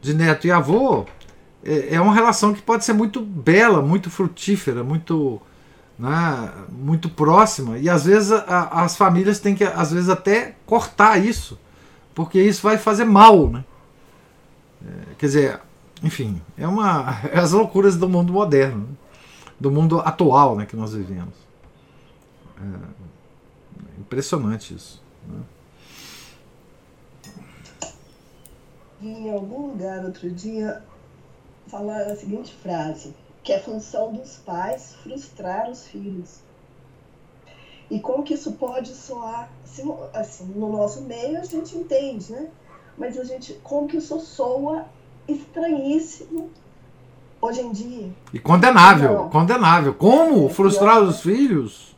[0.00, 1.04] de neto e avô
[1.64, 5.40] é, é uma relação que pode ser muito bela, muito frutífera, muito
[5.98, 11.18] né, muito próxima e às vezes a, as famílias têm que às vezes até cortar
[11.18, 11.58] isso
[12.14, 13.64] porque isso vai fazer mal né?
[14.86, 15.60] É, quer dizer
[16.00, 18.94] enfim é uma é as loucuras do mundo moderno né?
[19.58, 21.34] do mundo atual né, que nós vivemos
[22.60, 25.40] é impressionante isso né?
[29.02, 30.80] em algum lugar outro dia
[31.68, 33.14] falar a seguinte frase
[33.48, 36.40] que é função dos pais frustrar os filhos.
[37.90, 42.48] E como que isso pode soar, assim, assim, no nosso meio a gente entende, né?
[42.98, 44.84] Mas a gente, como que isso soa
[45.26, 46.50] estranhíssimo
[47.40, 48.10] hoje em dia.
[48.34, 49.30] E condenável, Não.
[49.30, 49.94] condenável.
[49.94, 51.96] Como é, frustrar os filhos?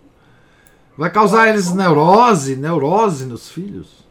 [0.97, 4.05] Vai causar eles neurose, neurose nos filhos.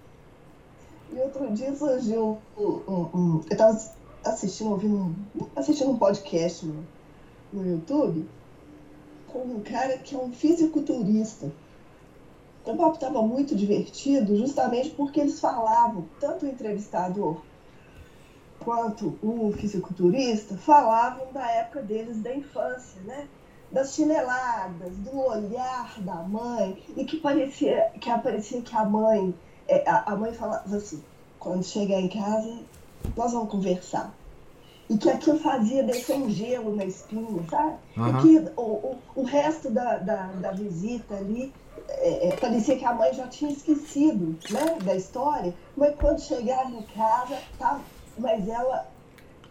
[1.13, 3.79] E outro dia surgiu um, um, um eu estava
[4.23, 5.15] assistindo, ouvindo,
[5.55, 6.83] assistindo um podcast, né?
[7.51, 8.27] no YouTube
[9.27, 11.51] com um cara que é um fisiculturista.
[12.65, 17.41] O papo estava muito divertido, justamente porque eles falavam, tanto o entrevistador
[18.59, 23.27] quanto o fisiculturista, falavam da época deles da infância, né?
[23.71, 29.33] Das chineladas, do olhar da mãe, e que parecia que aparecia que a mãe,
[29.67, 31.03] é, a mãe falava assim,
[31.39, 32.59] quando chegar em casa,
[33.15, 34.13] nós vamos conversar
[34.89, 37.75] e que aquilo fazia descer um gelo na espinha, sabe?
[37.95, 38.09] Uhum.
[38.09, 41.53] E que o, o, o resto da, da, da visita ali
[41.87, 46.71] é, é, parecia que a mãe já tinha esquecido né, da história, mas quando chegava
[46.71, 47.79] em casa, tá,
[48.17, 48.87] mas ela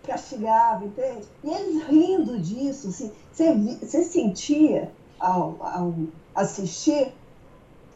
[0.04, 1.26] castigava, entende?
[1.44, 4.90] E eles rindo disso, assim, você, você sentia
[5.20, 5.94] ao, ao
[6.34, 7.12] assistir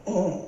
[0.07, 0.45] é,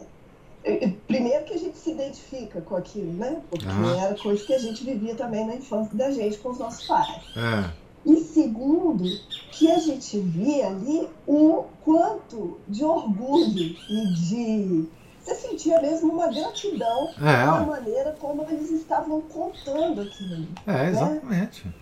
[1.07, 3.43] Primeiro que a gente se identifica com aquilo, né?
[3.51, 3.97] Porque ah.
[4.01, 7.23] era coisa que a gente vivia também na infância da gente com os nossos pais.
[7.37, 7.71] É.
[8.07, 9.05] E segundo,
[9.51, 14.89] que a gente via ali o quanto de orgulho e de.
[15.23, 17.45] Você sentia mesmo uma gratidão é.
[17.45, 20.47] pela maneira como eles estavam contando aquilo.
[20.67, 20.91] É, né?
[20.91, 21.67] exatamente.
[21.67, 21.75] Né?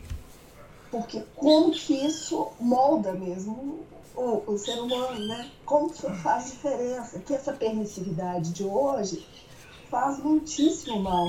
[0.92, 3.80] Porque como que isso molda mesmo
[4.14, 5.50] o, o ser humano, né?
[5.64, 9.26] Como isso faz diferença, que essa permissividade de hoje
[9.90, 11.26] faz muitíssimo mal.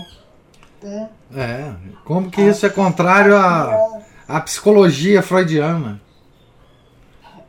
[0.81, 1.09] Né?
[1.36, 1.73] É,
[2.03, 6.01] como que isso é contrário à, à psicologia freudiana?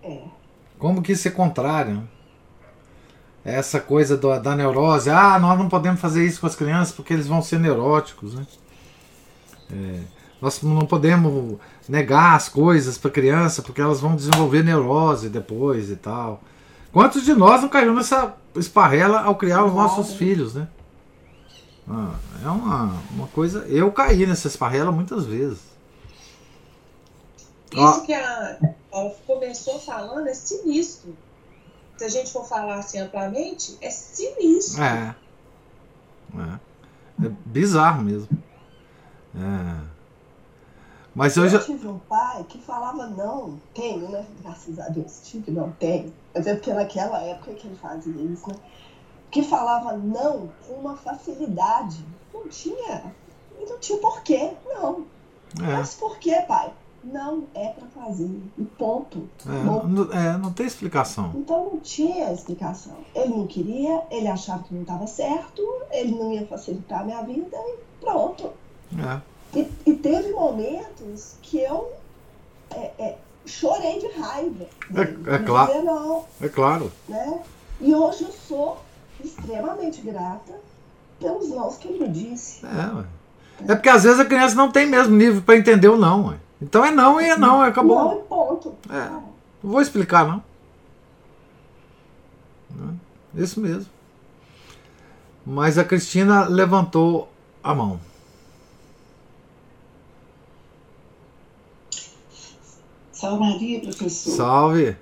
[0.02, 0.22] É.
[0.78, 2.08] Como que isso é contrário?
[3.44, 7.12] Essa coisa do, da neurose, ah, nós não podemos fazer isso com as crianças porque
[7.12, 8.46] eles vão ser neuróticos, né?
[9.70, 10.00] É,
[10.44, 15.96] nós não podemos negar as coisas para criança porque elas vão desenvolver neurose depois e
[15.96, 16.42] tal.
[16.92, 20.68] Quantos de nós não caiu nessa esparrela ao criar os nossos filhos, né?
[21.88, 22.14] Ah,
[22.44, 23.60] é uma, uma coisa.
[23.68, 25.60] Eu caí nessa esparrela muitas vezes.
[27.72, 28.58] Isso que a,
[28.92, 31.16] a começou falando é sinistro.
[31.96, 34.82] Se a gente for falar assim amplamente, é sinistro.
[34.82, 35.16] É.
[36.36, 38.28] É, é bizarro mesmo.
[39.34, 39.93] É.
[41.14, 41.60] Mas eu, eu já...
[41.60, 44.26] tive um pai que falava não, tenho, né?
[44.42, 46.12] Graças a Deus, tive, não tenho.
[46.34, 48.56] Mas é porque naquela época que ele fazia isso, né?
[49.30, 52.04] Que falava não com uma facilidade.
[52.32, 53.14] Não tinha,
[53.68, 55.06] não tinha porquê, não.
[55.60, 55.72] É.
[55.72, 56.72] Mas por que, pai?
[57.04, 58.30] Não é para fazer.
[58.58, 59.28] E ponto.
[59.46, 61.32] É não, é, não tem explicação.
[61.34, 62.96] Então não tinha explicação.
[63.14, 67.22] Ele não queria, ele achava que não estava certo, ele não ia facilitar a minha
[67.22, 68.50] vida e pronto.
[68.98, 69.33] É.
[69.54, 71.92] E, e teve momentos que eu
[72.70, 74.66] é, é, chorei de raiva.
[74.94, 75.84] É, é claro.
[75.84, 76.92] Não, é claro.
[77.08, 77.40] Né?
[77.80, 78.80] E hoje eu sou
[79.22, 80.54] extremamente grata
[81.20, 82.64] pelos nãos que ele me disse.
[82.66, 86.28] É, é porque às vezes a criança não tem mesmo nível para entender o não.
[86.28, 86.36] Ué.
[86.60, 87.98] Então é não e é não, acabou.
[87.98, 88.74] Não e ponto.
[88.90, 89.08] É.
[89.08, 90.42] Não vou explicar, não.
[93.34, 93.90] Isso mesmo.
[95.44, 97.28] Mas a Cristina levantou
[97.62, 98.00] a mão.
[103.24, 104.30] Salve Maria, professor.
[104.32, 104.96] Salve.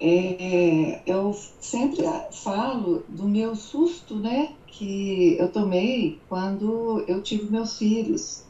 [0.00, 7.78] É, eu sempre falo do meu susto, né, que eu tomei quando eu tive meus
[7.78, 8.44] filhos.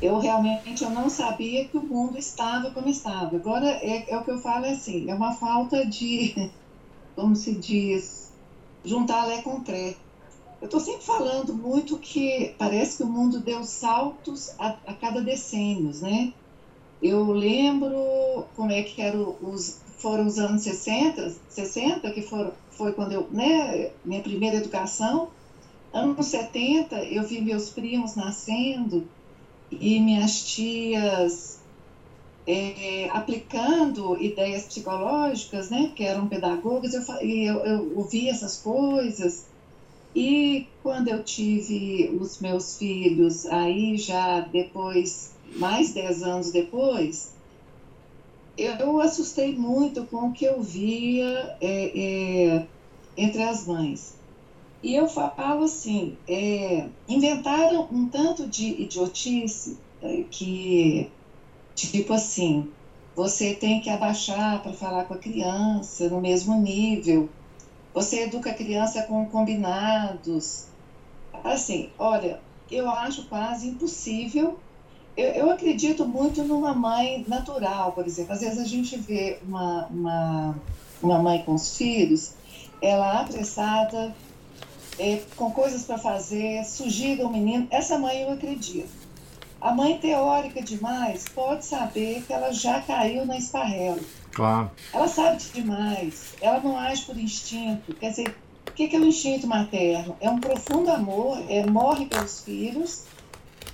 [0.00, 3.36] Eu realmente eu não sabia que o mundo estava como estava.
[3.36, 6.50] Agora é, é o que eu falo é assim, é uma falta de,
[7.14, 8.32] como se diz,
[8.82, 9.94] juntar lé com tré.
[10.62, 15.20] Eu estou sempre falando muito que parece que o mundo deu saltos a, a cada
[15.20, 16.32] decênios, né?
[17.02, 22.92] Eu lembro como é que eram os, foram os anos 60, 60 que foram, foi
[22.92, 25.28] quando eu, né, minha primeira educação.
[25.92, 29.08] Anos 70, eu vi meus primos nascendo
[29.70, 31.60] e minhas tias
[32.46, 39.44] é, aplicando ideias psicológicas, né, que eram pedagogas, eu, eu, eu ouvi essas coisas.
[40.14, 47.32] E quando eu tive os meus filhos, aí já depois, mais 10 anos depois,
[48.56, 52.66] eu assustei muito com o que eu via é, é,
[53.16, 54.16] entre as mães.
[54.82, 61.08] E eu falo assim, é, inventaram um tanto de idiotice é, que,
[61.74, 62.68] tipo assim,
[63.14, 67.28] você tem que abaixar para falar com a criança no mesmo nível,
[67.92, 70.66] você educa a criança com combinados.
[71.42, 72.38] Assim, olha,
[72.70, 74.56] eu acho quase impossível.
[75.18, 78.34] Eu, eu acredito muito numa mãe natural, por exemplo.
[78.34, 80.54] Às vezes a gente vê uma, uma,
[81.02, 82.34] uma mãe com os filhos,
[82.80, 84.14] ela apressada,
[84.96, 87.66] é, com coisas para fazer, sugira o menino.
[87.68, 88.88] Essa mãe eu acredito.
[89.60, 93.98] A mãe teórica demais pode saber que ela já caiu na esparrela.
[94.32, 94.70] Claro.
[94.92, 96.34] Ela sabe demais.
[96.40, 97.92] Ela não age por instinto.
[97.96, 98.36] Quer dizer,
[98.68, 100.16] o que é o instinto materno?
[100.20, 103.02] É um profundo amor, é, morre pelos filhos,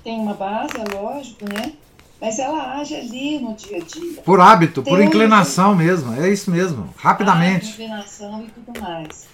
[0.04, 1.72] tem uma base, é lógico, né?
[2.20, 4.22] Mas ela age ali no dia a dia.
[4.22, 7.66] Por hábito, tem por inclinação mesmo, é isso mesmo, rapidamente.
[7.66, 9.26] Hábito, inclinação e tudo mais.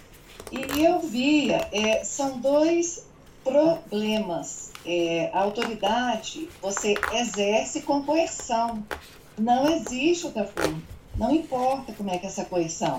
[0.50, 3.04] E eu via, é, são dois
[3.44, 4.70] problemas.
[4.84, 8.82] É, a autoridade você exerce com coerção.
[9.38, 10.80] Não existe outra forma.
[11.16, 12.98] Não importa como é que é essa coerção.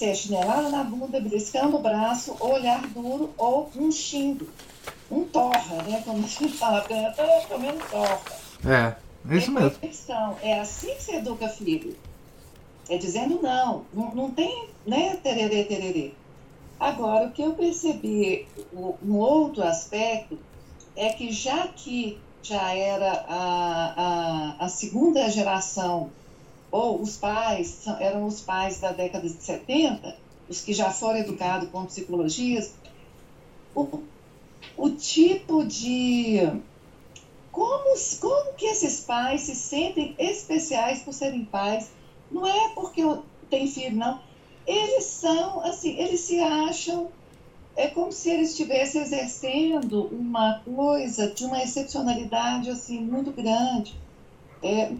[0.00, 4.48] Se é chinelada na bunda, beliscando o braço, olhar duro ou um xingo.
[5.10, 6.00] Um torra, né?
[6.02, 8.18] Como a gente fala, tô comendo torra.
[8.64, 8.96] É,
[9.30, 9.78] é isso é mesmo.
[10.40, 11.94] É assim que se educa filho.
[12.88, 13.84] É dizendo não.
[13.92, 16.14] Não, não tem, né, tererê, tererê.
[16.80, 20.38] Agora, o que eu percebi, um outro aspecto,
[20.96, 26.10] é que já que já era a, a, a segunda geração,
[26.70, 30.16] ou os pais, eram os pais da década de 70,
[30.48, 32.74] os que já foram educados com psicologias,
[33.74, 34.02] o,
[34.76, 36.40] o tipo de.
[37.50, 41.90] Como, como que esses pais se sentem especiais por serem pais?
[42.30, 43.02] Não é porque
[43.48, 44.20] tem filho, não
[44.70, 47.10] eles são, assim, eles se acham,
[47.76, 53.98] é como se eles estivessem exercendo uma coisa de uma excepcionalidade, assim, muito grande.
[54.62, 54.92] É,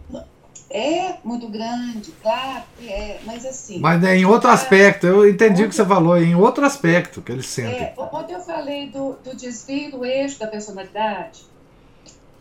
[0.70, 3.80] é muito grande, claro que é, mas assim.
[3.80, 7.20] Mas é em outro aspecto, eu entendi o que você falou, é em outro aspecto
[7.20, 7.82] que eles sentem.
[7.82, 11.42] É, ontem eu falei do, do desvio do eixo da personalidade.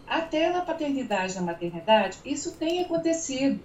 [0.08, 3.60] Até na paternidade, na maternidade, isso tem acontecido.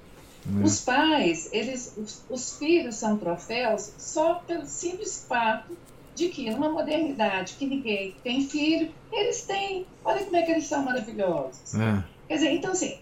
[0.46, 0.64] Né?
[0.64, 5.76] Os pais, eles, os, os, filhos são troféus só pelo simples fato
[6.14, 9.86] de que numa modernidade que ninguém tem filho, eles têm.
[10.04, 11.74] Olha como é que eles são maravilhosos.
[11.74, 12.04] É.
[12.28, 12.98] Quer dizer, então assim,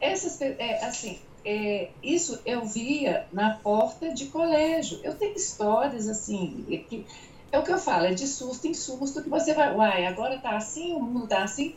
[0.00, 4.98] essas, é, assim é, isso eu via na porta de colégio.
[5.04, 7.06] Eu tenho histórias assim, que,
[7.52, 10.38] é o que eu falo, é de susto em susto que você vai, uai, agora
[10.38, 11.76] tá assim, o mundo tá assim.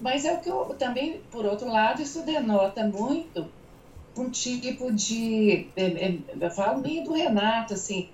[0.00, 3.48] Mas é o que eu também, por outro lado, isso denota muito
[4.16, 5.66] um tipo de.
[5.76, 8.08] É, é, eu falo meio do Renato, assim.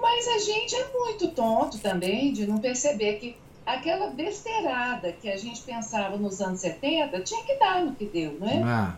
[0.00, 5.36] Mas a gente é muito tonto também de não perceber que aquela besteirada que a
[5.36, 8.62] gente pensava nos anos 70 tinha que dar no que deu, não é?
[8.62, 8.96] Ah,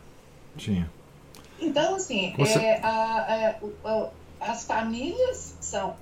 [0.56, 0.90] tinha.
[1.60, 2.58] Então, assim, Você...
[2.58, 4.10] é, a, a, a,
[4.40, 5.96] as famílias são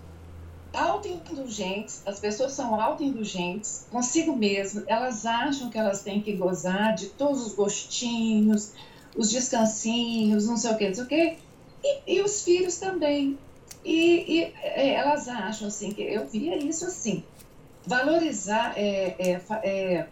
[0.73, 7.07] autoindulgentes, as pessoas são autoindulgentes consigo mesmas, elas acham que elas têm que gozar de
[7.09, 8.73] todos os gostinhos,
[9.15, 11.37] os descansinhos, não sei o que, não sei o que,
[11.85, 13.39] e, e os filhos também.
[13.85, 17.25] E, e é, elas acham assim, que eu via isso assim,
[17.87, 20.07] valorizar, é, é, é,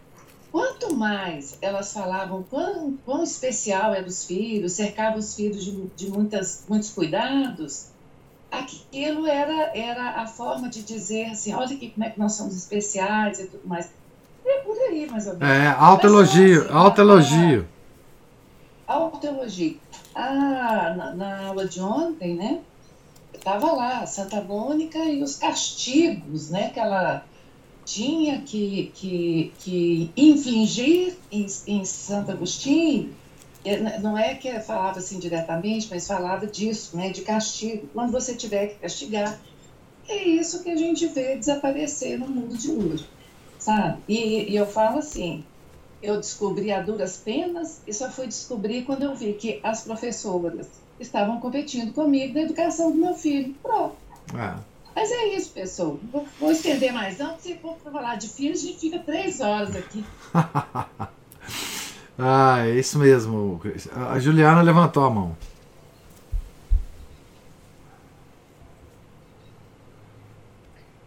[0.51, 6.09] quanto mais elas falavam quão, quão especial é dos filhos, cercavam os filhos de, de
[6.09, 7.87] muitas, muitos cuidados,
[8.51, 12.55] aquilo era, era a forma de dizer assim, olha aqui como é que nós somos
[12.55, 13.89] especiais e tudo mais.
[14.43, 15.55] É por aí, mais ou menos.
[15.55, 17.67] É, autoelogio, assim, autoelogio
[18.91, 19.79] autoelogio.
[20.13, 22.59] Ah, na, na aula de ontem, né?
[23.33, 26.69] Estava lá, Santa Mônica e os castigos, né?
[26.69, 27.23] Que ela
[27.85, 33.13] tinha que, que, que infligir em, em Santo Agostinho.
[33.63, 37.09] É, não é que falava assim diretamente, mas falava disso, né?
[37.09, 37.87] De castigo.
[37.93, 39.39] Quando você tiver que castigar,
[40.07, 43.07] é isso que a gente vê desaparecer no mundo de hoje,
[43.59, 44.01] sabe?
[44.07, 45.43] E, e eu falo assim,
[46.01, 50.67] eu descobri a duras penas e só fui descobrir quando eu vi que as professoras
[50.99, 53.55] estavam competindo comigo na educação do meu filho.
[53.61, 53.95] Pronto.
[54.35, 54.70] É.
[54.95, 55.99] Mas é isso, pessoal.
[56.11, 59.39] Vou, vou estender mais não, porque se for falar de filhos, a gente fica três
[59.39, 60.03] horas aqui.
[62.23, 63.59] Ah, é isso mesmo.
[63.95, 65.35] A Juliana levantou a mão.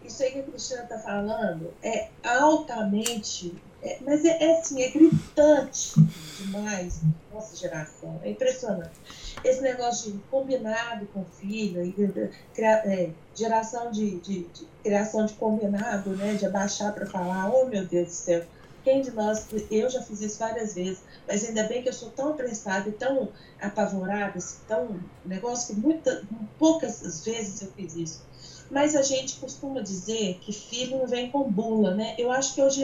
[0.03, 4.89] Isso aí que a Cristina está falando é altamente, é, mas é, é assim, é
[4.89, 5.93] gritante
[6.37, 7.01] demais
[7.33, 8.19] nossa geração.
[8.21, 8.91] É impressionante.
[9.45, 11.79] Esse negócio de combinado com filho,
[12.85, 16.35] é, geração de, de- de- criação de combinado, né?
[16.35, 18.47] De abaixar para falar, oh meu Deus do céu,
[18.83, 22.11] quem de nós, eu já fiz isso várias vezes, mas ainda bem que eu sou
[22.11, 26.21] tão apressada e tão apavorada, assim, tão negócio que muita,
[26.57, 28.25] poucas vezes eu fiz isso.
[28.69, 32.15] Mas a gente costuma dizer que filho não vem com bula, né?
[32.17, 32.81] Eu acho que hoje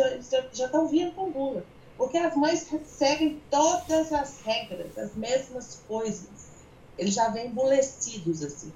[0.54, 1.68] já estão vindo com bula.
[1.96, 6.51] Porque as mães seguem todas as regras, as mesmas coisas.
[6.98, 8.72] Eles já vêm embolecidos, assim.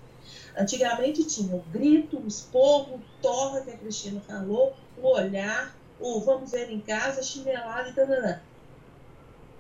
[0.58, 6.22] Antigamente tinha o grito, o esporro, o torra que a Cristina falou, o olhar, o
[6.22, 8.06] vamos ver em casa, chinelada e tal.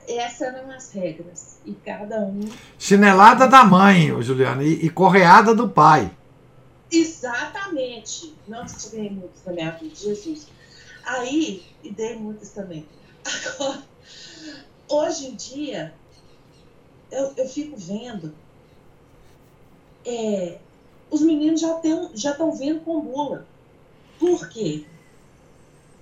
[0.08, 1.58] Essas eram as regras.
[1.66, 2.40] E cada um
[2.78, 6.12] Chinelada da mãe, Juliana, e, e correada do pai.
[6.92, 8.36] Exatamente.
[8.48, 10.48] Nossa, tirei muitos na minha vida, Jesus.
[11.04, 12.88] Aí, e dei muitos também.
[13.26, 13.84] Agora,
[14.88, 15.94] hoje em dia,
[17.12, 18.34] eu, eu fico vendo,
[20.06, 20.60] é,
[21.10, 23.46] os meninos já estão já vendo com bula.
[24.20, 24.86] Por quê?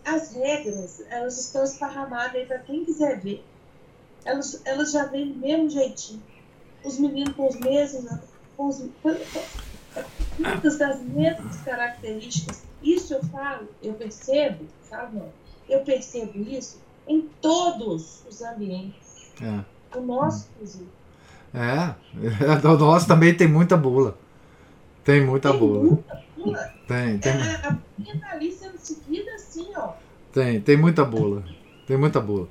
[0.05, 3.43] As regras, elas estão esparramadas aí para quem quiser ver.
[4.25, 6.21] Elas, elas já vêm do mesmo jeitinho.
[6.83, 8.19] Os meninos com os mesmos,
[8.57, 8.83] com os,
[10.37, 12.63] muitas das mesmas características.
[12.81, 15.29] Isso eu falo, eu percebo, falo não,
[15.69, 19.31] eu percebo isso em todos os ambientes.
[19.41, 19.97] É.
[19.97, 20.89] O nosso, inclusive.
[20.89, 21.02] É,
[22.63, 24.17] o nosso também tem muita bula.
[25.03, 25.79] Tem muita Tem bula.
[25.83, 26.73] muita bula.
[26.87, 29.93] Tem, É, tem, a, a minha tá ali sendo seguida assim, ó.
[30.31, 31.43] tem, tem muita bula.
[31.85, 32.47] Tem muita bula.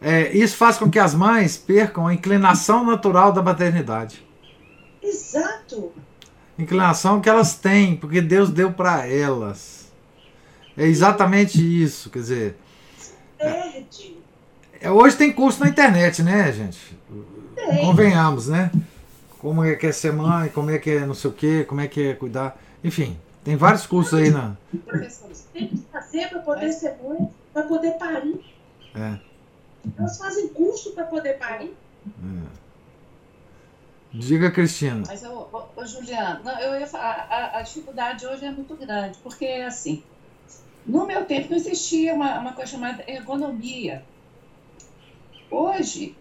[0.00, 4.24] É, isso faz com que as mães percam a inclinação natural da maternidade.
[5.02, 5.92] Exato.
[6.58, 9.92] Inclinação que elas têm, porque Deus deu para elas.
[10.76, 12.56] É exatamente isso, quer dizer.
[13.38, 14.16] Perde.
[14.80, 16.96] é, Hoje tem curso na internet, né, gente?
[17.54, 17.80] Tem.
[17.84, 18.70] Convenhamos, né?
[19.38, 21.80] Como é que é ser mãe, como é que é não sei o quê, como
[21.80, 22.58] é que é cuidar.
[22.82, 24.56] Enfim, tem vários cursos aí na.
[24.86, 28.40] Professores, Tem que fazer para poder ser mãe, para poder parir.
[28.94, 29.18] É,
[29.98, 31.74] Elas fazem curso para poder parir.
[34.12, 35.02] diga, Cristina.
[35.06, 38.74] Mas, ô, ô, ô, Juliana, não, eu ia falar, a, a dificuldade hoje é muito
[38.76, 40.02] grande, porque, assim,
[40.86, 44.04] no meu tempo não existia uma, uma coisa chamada ergonomia.
[45.50, 46.16] Hoje,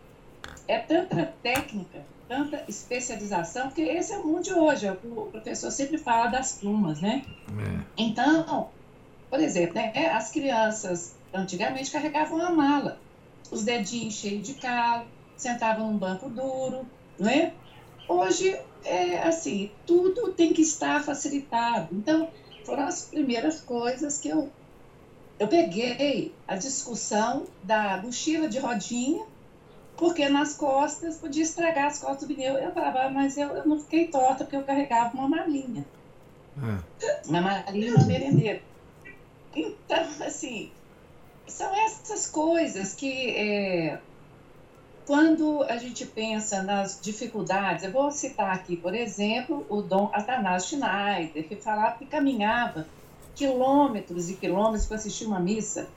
[0.68, 4.90] é tanta técnica, tanta especialização, que esse é o mundo de hoje.
[4.90, 7.24] O professor sempre fala das plumas, né?
[7.50, 8.70] É, Então,
[9.30, 13.00] por exemplo, né, as crianças antigamente carregavam a mala,
[13.52, 16.86] os dedinhos cheios de calo, sentavam num banco duro,
[17.20, 17.52] não é?
[18.08, 21.90] Hoje, é assim, tudo tem que estar facilitado.
[21.92, 22.30] Então,
[22.66, 24.52] foram as primeiras coisas que eu,
[25.40, 29.26] eu peguei a discussão da mochila de rodinha,
[29.98, 32.56] porque nas costas podia estragar as costas do pneu.
[32.56, 35.86] Eu falava, "Ah, mas eu, eu não fiquei torta porque eu carregava uma malinha
[37.02, 37.22] é.
[37.28, 38.62] uma malinha uma merendeira.
[39.56, 40.72] Então, assim,
[41.48, 44.00] são essas coisas que, é,
[45.06, 50.80] quando a gente pensa nas dificuldades, eu vou citar aqui, por exemplo, o Dom Atanásio
[50.80, 52.88] Schneider, que falava que caminhava
[53.36, 55.88] quilômetros e quilômetros para assistir uma missa.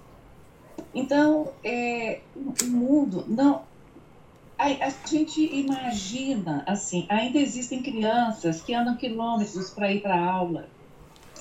[0.94, 3.62] Então, é, o mundo não.
[4.58, 10.68] A, a gente imagina, assim, ainda existem crianças que andam quilômetros para ir para aula.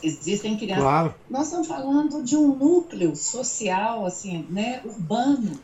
[0.03, 0.83] Existem crianças.
[0.83, 1.15] Claro.
[1.29, 5.63] Nós estamos falando de um núcleo social, assim, né, urbano,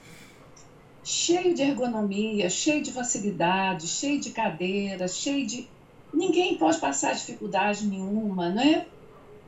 [1.04, 5.68] cheio de ergonomia, cheio de facilidade, cheio de cadeiras, cheio de.
[6.14, 8.88] Ninguém pode passar dificuldade nenhuma, né?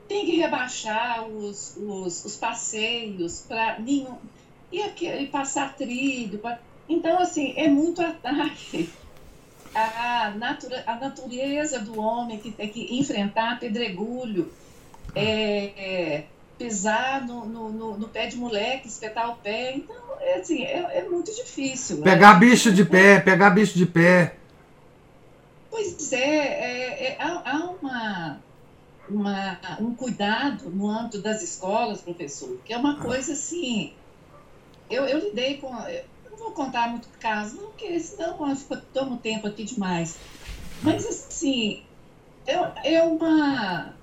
[0.07, 4.17] Tem que rebaixar os, os, os passeios para nenhum.
[4.71, 6.39] E, aqui, e passar trilho.
[6.39, 8.93] pra- Então, assim, é muito ataque
[9.73, 14.53] à natura, à natureza do homem que tem que enfrentar pedregulho,
[15.15, 19.76] é, é, pisar no, no, no- pé de moleque, espetar o pé.
[19.77, 22.03] Então, é, assim, é, é muito difícil.
[22.03, 24.35] Pegar É- bicho de pé, pegar bicho de pé.
[25.69, 28.45] Pois é, é, é, há, há uma,
[29.07, 33.97] uma, um cuidado no âmbito das escolas, professor, que é uma coisa assim.
[34.89, 35.72] Eu, eu lidei com.
[36.44, 40.18] Vou contar muito caso, não, porque senão eu tomo tempo aqui demais.
[40.84, 41.82] Mas, assim,
[42.45, 43.94] é, é uma.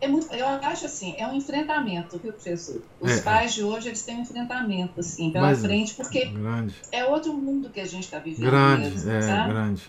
[0.00, 2.82] É muito, eu acho assim, é um enfrentamento, viu, professor?
[3.00, 3.22] Os É, é.
[3.22, 6.74] pais de hoje, eles têm um enfrentamento, assim, pela Mas- frente, porque Grande.
[6.92, 9.48] é outro mundo que a gente está vivendo Grande, mesmo, é, sabe?
[9.52, 9.82] grande.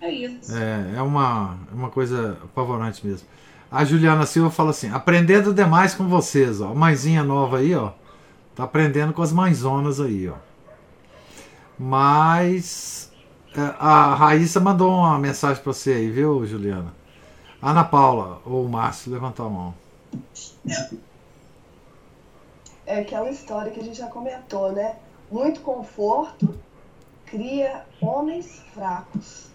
[0.00, 0.56] É isso.
[0.56, 3.26] É, é uma, é uma coisa apavorante mesmo.
[3.70, 6.70] A Juliana Silva fala assim: aprendendo demais com vocês, ó.
[6.70, 7.92] A mãezinha nova aí, ó.
[8.56, 10.34] Tá aprendendo com as mãezonas aí, ó.
[11.78, 13.10] Mas
[13.56, 16.94] é, a Raíssa mandou uma mensagem pra você aí, viu, Juliana?
[17.62, 19.74] Ana Paula ou o Márcio, levantou a mão.
[22.86, 24.96] É aquela história que a gente já comentou, né?
[25.30, 26.54] Muito conforto
[27.26, 29.46] cria homens fracos.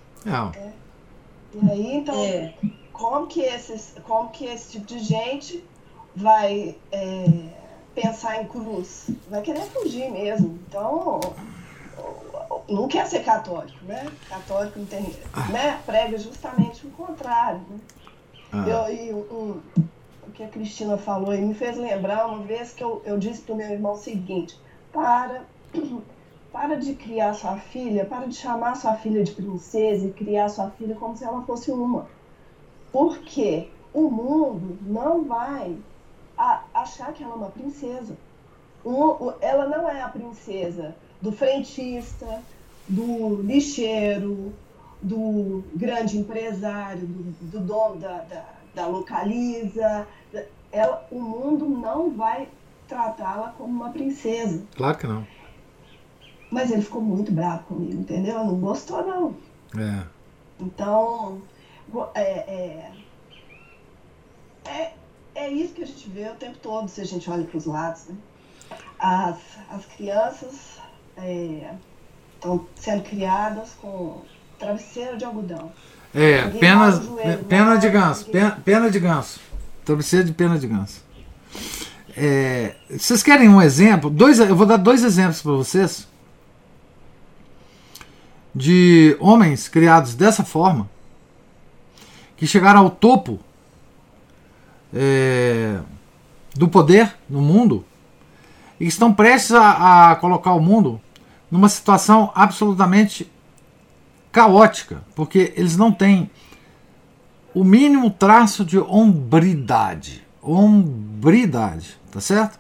[0.56, 0.72] É,
[1.54, 2.54] E aí, então, É,
[2.91, 5.64] como que esses, como que esse tipo de gente
[6.16, 7.26] vai é,
[7.96, 9.10] pensar em cruz?
[9.30, 10.60] Vai querer fugir mesmo.
[10.68, 11.20] Então,
[12.69, 14.05] não quer ser católico, né?
[14.27, 15.03] Católico não tem,
[15.51, 15.81] né?
[15.85, 17.61] Prega justamente o contrário.
[17.69, 17.80] Né?
[18.51, 19.61] ah, Eu, e um-
[20.27, 23.41] o que a Cristina falou aí me fez lembrar uma vez que eu, eu disse
[23.41, 24.59] para o meu irmão o seguinte:
[24.91, 25.45] para,
[26.51, 30.69] para de criar sua filha, para de chamar sua filha de princesa e criar sua
[30.71, 32.07] filha como se ela fosse uma.
[32.91, 35.77] Porque o mundo não vai
[36.38, 38.17] a- achar que ela é uma princesa.
[38.84, 42.41] O- ela não é a princesa do frentista,
[42.88, 44.54] do lixeiro,
[45.02, 50.08] do grande empresário, do, do dono da, da, da localiza.
[50.72, 52.48] Ela, o mundo não vai
[52.88, 54.64] tratá-la como uma princesa.
[54.76, 55.26] claro que não.
[56.52, 58.44] Mas ele ficou muito bravo comigo, entendeu?
[58.44, 59.36] Não gostou, não.
[59.80, 60.04] É.
[60.60, 61.41] Então,
[62.16, 62.91] é, é,
[64.66, 64.94] é,
[65.36, 67.66] é isso que a gente vê o tempo todo, se a gente olha para os
[67.66, 68.08] lados.
[68.08, 68.16] Né?
[68.98, 69.38] As,
[69.70, 70.80] as crianças
[72.36, 74.22] estão sendo criadas com
[74.57, 75.72] travesseiro de algodão.
[76.14, 77.77] É, Ninguém pena, joelho, pena né?
[77.77, 78.26] de ganso.
[78.26, 79.40] Pena, pena de ganso.
[79.86, 81.03] Travesseiro de pena de ganso.
[82.18, 84.10] É, vocês querem um exemplo?
[84.10, 86.07] Dois, eu vou dar dois exemplos para vocês
[88.53, 90.90] de homens criados dessa forma
[92.36, 93.40] que chegaram ao topo
[94.94, 95.80] é,
[96.56, 97.86] do poder no mundo
[98.80, 101.01] e estão prestes a, a colocar o mundo
[101.51, 103.30] numa situação absolutamente
[104.31, 106.30] caótica, porque eles não têm
[107.53, 110.26] o mínimo traço de hombridade.
[110.41, 112.60] Hombridade, tá certo?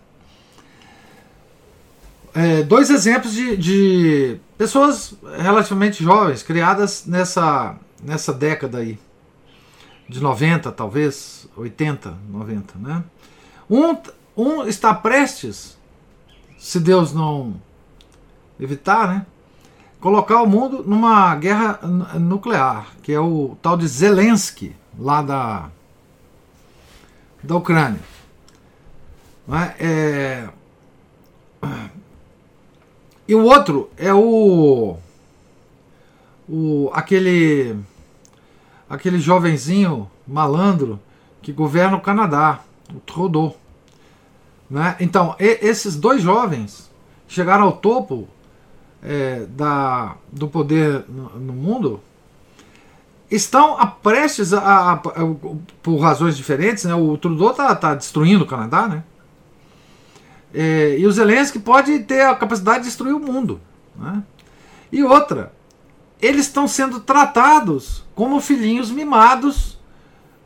[2.33, 8.99] É, dois exemplos de, de pessoas relativamente jovens, criadas nessa, nessa década aí,
[10.07, 13.03] de 90, talvez, 80, 90, né?
[13.69, 13.95] Um,
[14.35, 15.77] um está prestes,
[16.59, 17.55] se Deus não
[18.59, 19.25] evitar, né?
[19.99, 21.79] colocar o mundo numa guerra
[22.19, 25.69] nuclear, que é o tal de Zelensky, lá da,
[27.43, 27.99] da Ucrânia.
[29.79, 29.85] É?
[29.85, 30.49] É,
[33.27, 34.97] E o outro é o,
[36.47, 37.75] o aquele
[38.89, 40.99] aquele jovenzinho malandro
[41.41, 42.59] que governa o Canadá,
[42.93, 43.55] o Trudeau.
[44.69, 44.95] Né?
[44.99, 46.89] Então, e- esses dois jovens
[47.27, 48.27] chegaram ao topo
[49.03, 52.01] é, da, do poder no, no mundo
[53.31, 54.99] estão a prestes a, a- a-
[55.81, 56.93] por razões diferentes, né?
[56.95, 59.03] O Trudeau está tá destruindo o Canadá, né?
[60.53, 63.61] É, e o Zelensky pode ter a capacidade de destruir o mundo,
[63.95, 64.23] né?
[64.91, 65.53] E outra,
[66.19, 69.77] eles estão sendo tratados como filhinhos mimados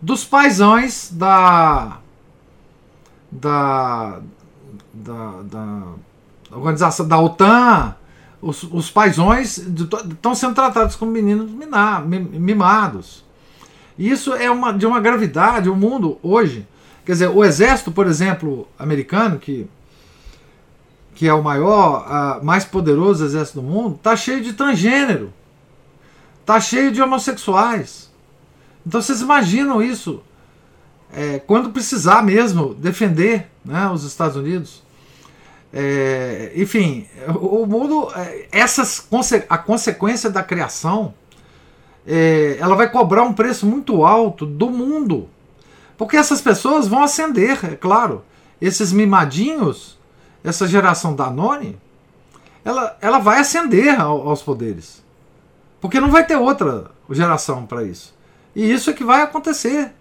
[0.01, 1.97] dos paisões da
[3.41, 4.22] da
[4.93, 5.84] da, da
[6.51, 7.95] organização da OTAN,
[8.41, 13.23] os, os paisões estão sendo tratados como meninos mimados.
[13.97, 15.69] Isso é uma, de uma gravidade.
[15.69, 16.68] O mundo hoje,
[17.05, 19.68] quer dizer, o exército, por exemplo, americano, que,
[21.15, 25.34] que é o maior, ah, mais poderoso exército do mundo, está cheio de transgênero,
[26.41, 28.11] está cheio de homossexuais.
[28.85, 30.22] Então vocês imaginam isso
[31.14, 34.81] é, quando precisar mesmo defender né, os Estados Unidos.
[35.76, 39.07] É, enfim, o mundo, é, essas
[39.49, 41.14] a consequência da criação,
[42.06, 45.27] é, ela vai cobrar um preço muito alto do mundo,
[45.98, 48.23] porque essas pessoas vão ascender, é claro.
[48.61, 49.98] Esses mimadinhos,
[50.44, 51.77] essa geração Danone,
[52.64, 55.03] ela, ela vai ascender ao- aos poderes,
[55.81, 58.14] porque não vai ter outra geração para isso.
[58.56, 59.91] E isso é que vai acontecer.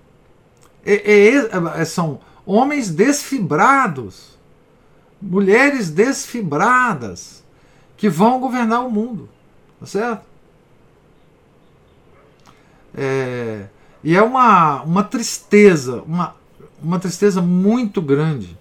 [0.85, 4.33] É- é- é- são homens desfibrados
[5.23, 7.45] mulheres desfibradas
[7.97, 9.29] que vão governar o mundo,
[9.79, 10.25] tá certo?
[12.95, 13.67] É,
[14.03, 16.35] e é uma, uma tristeza, uma,
[16.83, 18.59] uma tristeza muito grande.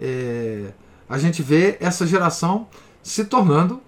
[0.00, 0.70] É,
[1.08, 2.68] a gente vê essa geração
[3.02, 3.82] se tornando.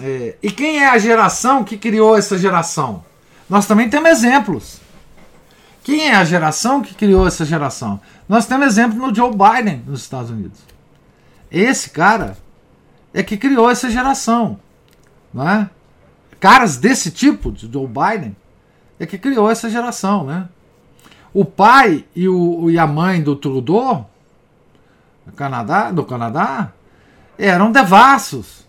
[0.00, 3.04] É, e quem é a geração que criou essa geração?
[3.50, 4.80] Nós também temos exemplos.
[5.86, 8.00] Quem é a geração que criou essa geração?
[8.28, 10.58] Nós temos exemplo no Joe Biden nos Estados Unidos.
[11.48, 12.36] Esse cara
[13.14, 14.58] é que criou essa geração.
[15.32, 15.70] Não é?
[16.40, 18.34] Caras desse tipo, de Joe Biden,
[18.98, 20.24] é que criou essa geração.
[20.24, 20.48] Né?
[21.32, 24.10] O pai e, o, e a mãe do Trudeau,
[25.24, 26.72] do Canadá, do Canadá
[27.38, 28.66] eram devassos.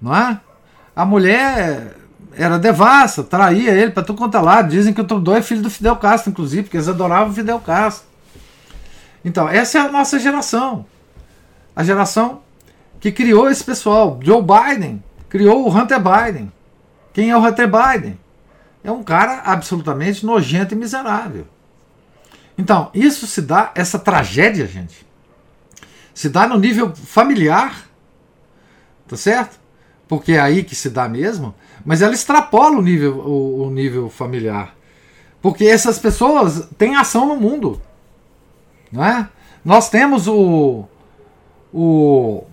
[0.00, 0.40] Não é?
[0.94, 1.96] A mulher
[2.40, 4.70] era devassa, traía ele para tudo quanto é lado.
[4.70, 7.60] Dizem que o Trudeau é filho do Fidel Castro, inclusive, porque eles adoravam o Fidel
[7.60, 8.08] Castro.
[9.22, 10.86] Então, essa é a nossa geração.
[11.76, 12.40] A geração
[12.98, 14.18] que criou esse pessoal.
[14.22, 16.50] Joe Biden criou o Hunter Biden.
[17.12, 18.18] Quem é o Hunter Biden?
[18.82, 21.46] É um cara absolutamente nojento e miserável.
[22.56, 25.06] Então, isso se dá, essa tragédia, gente,
[26.14, 27.84] se dá no nível familiar,
[29.06, 29.58] tá certo?
[30.08, 31.54] Porque é aí que se dá mesmo,
[31.84, 34.74] mas ela extrapola o nível, o, o nível familiar.
[35.40, 37.80] Porque essas pessoas têm ação no mundo.
[38.92, 39.28] Não é?
[39.64, 40.84] Nós temos o.
[41.72, 42.44] o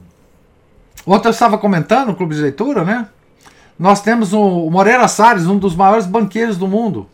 [1.05, 3.09] ontem eu estava comentando no Clube de Leitura, né?
[3.77, 7.07] Nós temos o Moreira Salles, um dos maiores banqueiros do mundo,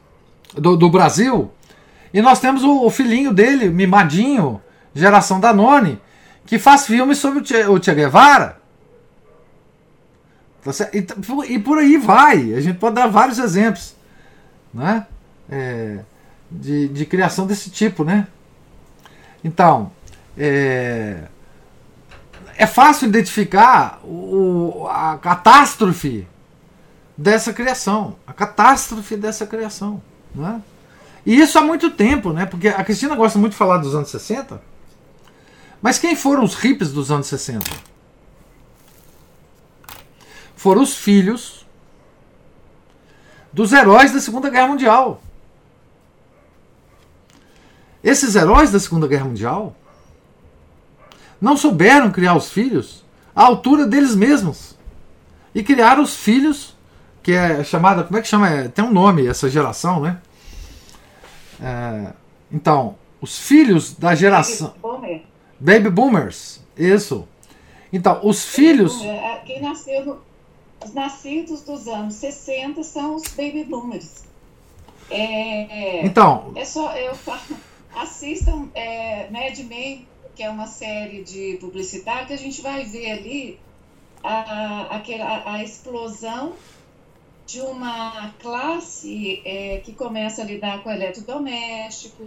[0.54, 1.52] do, do Brasil.
[2.14, 4.62] E nós temos o, o, filhinho dele, mimadinho,
[4.94, 6.00] geração Danone,
[6.46, 8.62] que faz filmes sobre o Che, o che Guevara.
[11.48, 12.54] E, por aí vai.
[12.54, 13.96] A gente pode dar vários exemplos
[14.74, 15.06] né?
[15.50, 16.00] É,
[16.50, 18.28] de, de criação desse tipo, né?
[19.44, 19.92] Então,
[20.38, 21.24] é,
[22.56, 26.28] é fácil identificar o, a catástrofe
[27.16, 30.02] dessa criação, a catástrofe dessa criação,
[30.34, 30.62] né?
[31.26, 32.46] E isso há muito tempo, né?
[32.46, 34.62] Porque a Cristina gosta muito de falar dos anos 60,
[35.82, 37.66] mas quem foram os hippies dos anos 60?
[40.64, 41.66] Foram os filhos
[43.52, 45.22] dos heróis da Segunda Guerra Mundial.
[48.02, 49.76] Esses heróis da Segunda Guerra Mundial
[51.42, 53.04] não souberam criar os filhos
[53.36, 54.78] à altura deles mesmos.
[55.54, 56.78] E criaram os filhos,
[57.22, 58.06] que é chamada.
[58.06, 58.50] Como é que chama?
[58.50, 60.22] É, tem um nome essa geração, né?
[61.62, 62.14] É,
[62.50, 64.74] então, os filhos da geração.
[64.82, 65.28] Baby,
[65.60, 66.62] Baby Boomers.
[66.78, 67.28] Isso.
[67.92, 69.04] Então, os filhos.
[69.04, 70.24] É, quem nasceu.
[70.84, 74.24] Os nascidos dos anos 60 são os Baby Boomers.
[75.10, 76.52] É, então.
[76.56, 76.96] É só.
[76.96, 77.42] Eu falo
[77.96, 83.12] assistam é, Mad Men, que é uma série de publicidade, que a gente vai ver
[83.12, 83.60] ali
[84.24, 86.54] a, a, a explosão
[87.46, 92.24] de uma classe é, que começa a lidar com o eletrodoméstico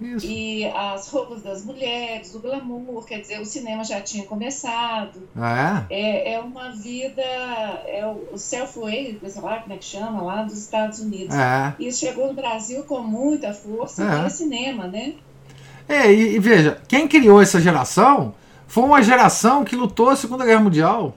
[0.00, 0.26] Isso.
[0.26, 5.28] e as roupas das mulheres, o glamour, quer dizer, o cinema já tinha começado.
[5.36, 6.30] Ah, é?
[6.30, 11.00] é, é uma vida, é o sei lá como é que chama, lá dos Estados
[11.00, 11.34] Unidos.
[11.34, 11.74] É.
[11.80, 14.22] Isso chegou no Brasil com muita força é.
[14.22, 15.14] no cinema, né?
[15.88, 18.34] É, e, e veja, quem criou essa geração
[18.68, 21.16] foi uma geração que lutou a Segunda Guerra Mundial.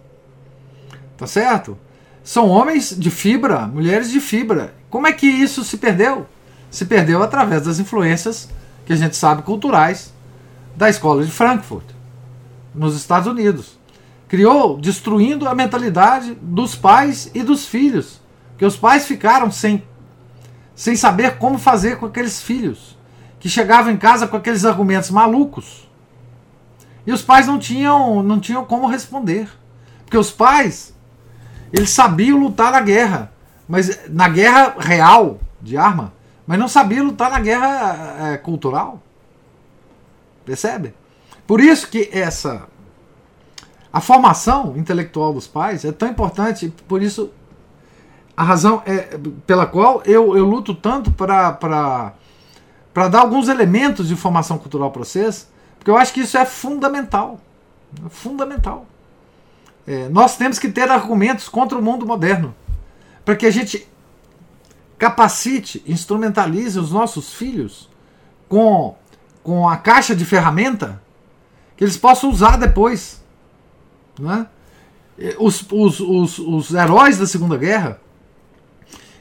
[1.17, 1.77] Tá certo?
[2.23, 4.73] São homens de fibra, mulheres de fibra.
[4.89, 6.25] Como é que isso se perdeu?
[6.69, 8.49] Se perdeu através das influências
[8.91, 10.13] que a gente sabe culturais
[10.75, 11.85] da escola de Frankfurt,
[12.75, 13.79] nos Estados Unidos.
[14.27, 18.19] Criou destruindo a mentalidade dos pais e dos filhos,
[18.57, 19.81] que os pais ficaram sem
[20.75, 22.97] sem saber como fazer com aqueles filhos,
[23.39, 25.87] que chegavam em casa com aqueles argumentos malucos.
[27.07, 29.47] E os pais não tinham não tinham como responder.
[30.03, 30.93] Porque os pais
[31.71, 33.31] eles sabiam lutar na guerra,
[33.69, 36.11] mas na guerra real de arma,
[36.51, 39.01] mas não sabiam lutar na guerra é, cultural.
[40.43, 40.93] Percebe?
[41.47, 42.63] Por isso que essa
[43.93, 47.31] a formação intelectual dos pais é tão importante, por isso
[48.35, 49.17] a razão é
[49.47, 55.05] pela qual eu, eu luto tanto para para dar alguns elementos de formação cultural para
[55.05, 55.49] vocês,
[55.79, 57.39] porque eu acho que isso é fundamental.
[58.05, 58.85] É fundamental.
[59.87, 62.53] É, nós temos que ter argumentos contra o mundo moderno
[63.23, 63.89] para que a gente
[65.01, 67.89] capacite, instrumentalize os nossos filhos
[68.47, 68.95] com,
[69.41, 71.01] com a caixa de ferramenta
[71.75, 73.19] que eles possam usar depois.
[74.19, 74.45] Né?
[75.39, 77.99] Os, os, os, os heróis da Segunda Guerra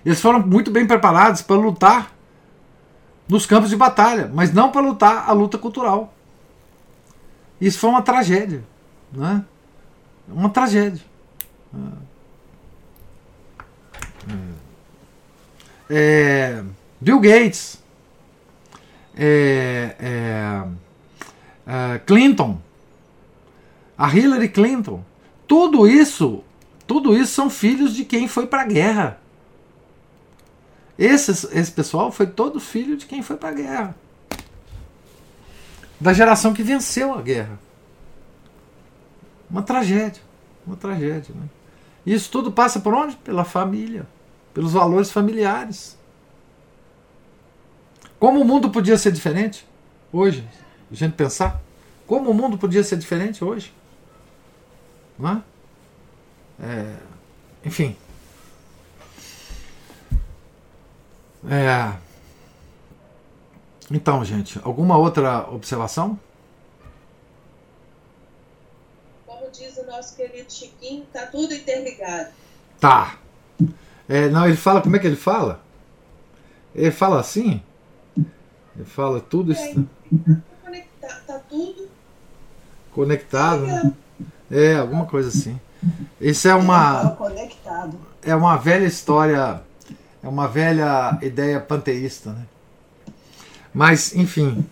[0.04, 2.12] eles foram muito bem preparados para lutar
[3.26, 6.12] nos campos de batalha, mas não para lutar a luta cultural.
[7.58, 8.62] Isso foi uma tragédia.
[9.10, 9.42] Né?
[10.28, 11.02] Uma tragédia.
[15.92, 16.62] É,
[17.00, 17.82] Bill Gates
[19.16, 20.64] é, é,
[21.66, 22.60] é, Clinton,
[23.98, 25.04] a Hillary Clinton,
[25.48, 26.44] tudo isso,
[26.86, 29.20] tudo isso são filhos de quem foi para a guerra.
[30.96, 33.96] Esse, esse pessoal foi todo filho de quem foi para a guerra.
[35.98, 37.58] Da geração que venceu a guerra.
[39.50, 40.22] Uma tragédia.
[40.64, 41.34] Uma tragédia.
[41.34, 41.48] Né?
[42.06, 43.16] Isso tudo passa por onde?
[43.16, 44.06] Pela família.
[44.52, 45.96] Pelos valores familiares.
[48.18, 49.66] Como o mundo podia ser diferente
[50.12, 50.46] hoje?
[50.90, 51.60] A gente pensar.
[52.06, 53.72] Como o mundo podia ser diferente hoje?
[55.18, 55.42] Não é?
[56.62, 56.96] é
[57.64, 57.96] enfim.
[61.48, 61.94] É,
[63.90, 66.18] então, gente, alguma outra observação?
[69.26, 72.30] Como diz o nosso querido Chiquinho, tá tudo interligado.
[72.78, 73.18] Tá.
[74.10, 75.60] É, não, ele fala, como é que ele fala?
[76.74, 77.62] Ele fala assim?
[78.16, 79.88] Ele fala tudo isso.
[80.66, 81.88] É, tá, tá tudo
[82.92, 83.66] conectado.
[83.66, 83.92] Né?
[84.50, 85.58] É, alguma coisa assim.
[86.20, 87.10] Isso é uma.
[87.12, 87.96] Conectado.
[88.20, 89.62] É uma velha história,
[90.22, 92.46] é uma velha ideia panteísta, né?
[93.72, 94.66] Mas, enfim.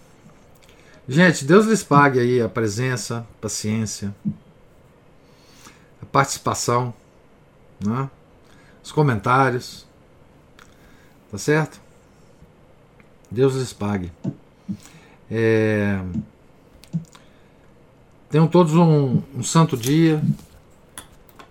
[1.08, 4.12] Gente, Deus lhes pague aí a presença, a paciência,
[6.02, 6.92] a participação,
[7.80, 8.10] né?
[8.88, 9.86] Os comentários.
[11.30, 11.78] Tá certo?
[13.30, 14.10] Deus lhes pague.
[15.30, 16.00] É...
[18.30, 20.22] Tenham todos um, um santo dia.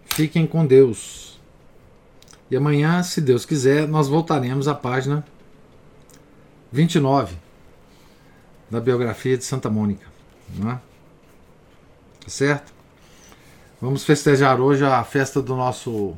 [0.06, 1.40] Fiquem com Deus.
[2.50, 5.24] E amanhã, se Deus quiser, nós voltaremos à página
[6.72, 7.36] 29
[8.70, 10.08] da biografia de Santa Mônica.
[10.60, 10.64] É?
[10.64, 10.82] Tá
[12.28, 12.74] certo?
[13.80, 16.18] Vamos festejar hoje a festa do nosso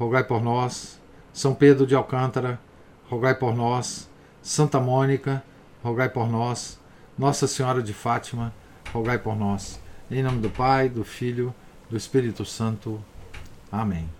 [0.00, 0.98] rogai por nós.
[1.30, 2.58] São Pedro de Alcântara,
[3.10, 4.08] rogai por nós.
[4.42, 5.44] Santa Mônica,
[5.84, 6.80] rogai por nós.
[7.18, 8.50] Nossa Senhora de Fátima,
[8.94, 9.78] rogai por nós.
[10.10, 11.54] Em nome do Pai, do Filho,
[11.90, 12.98] do Espírito Santo.
[13.70, 14.19] Amém.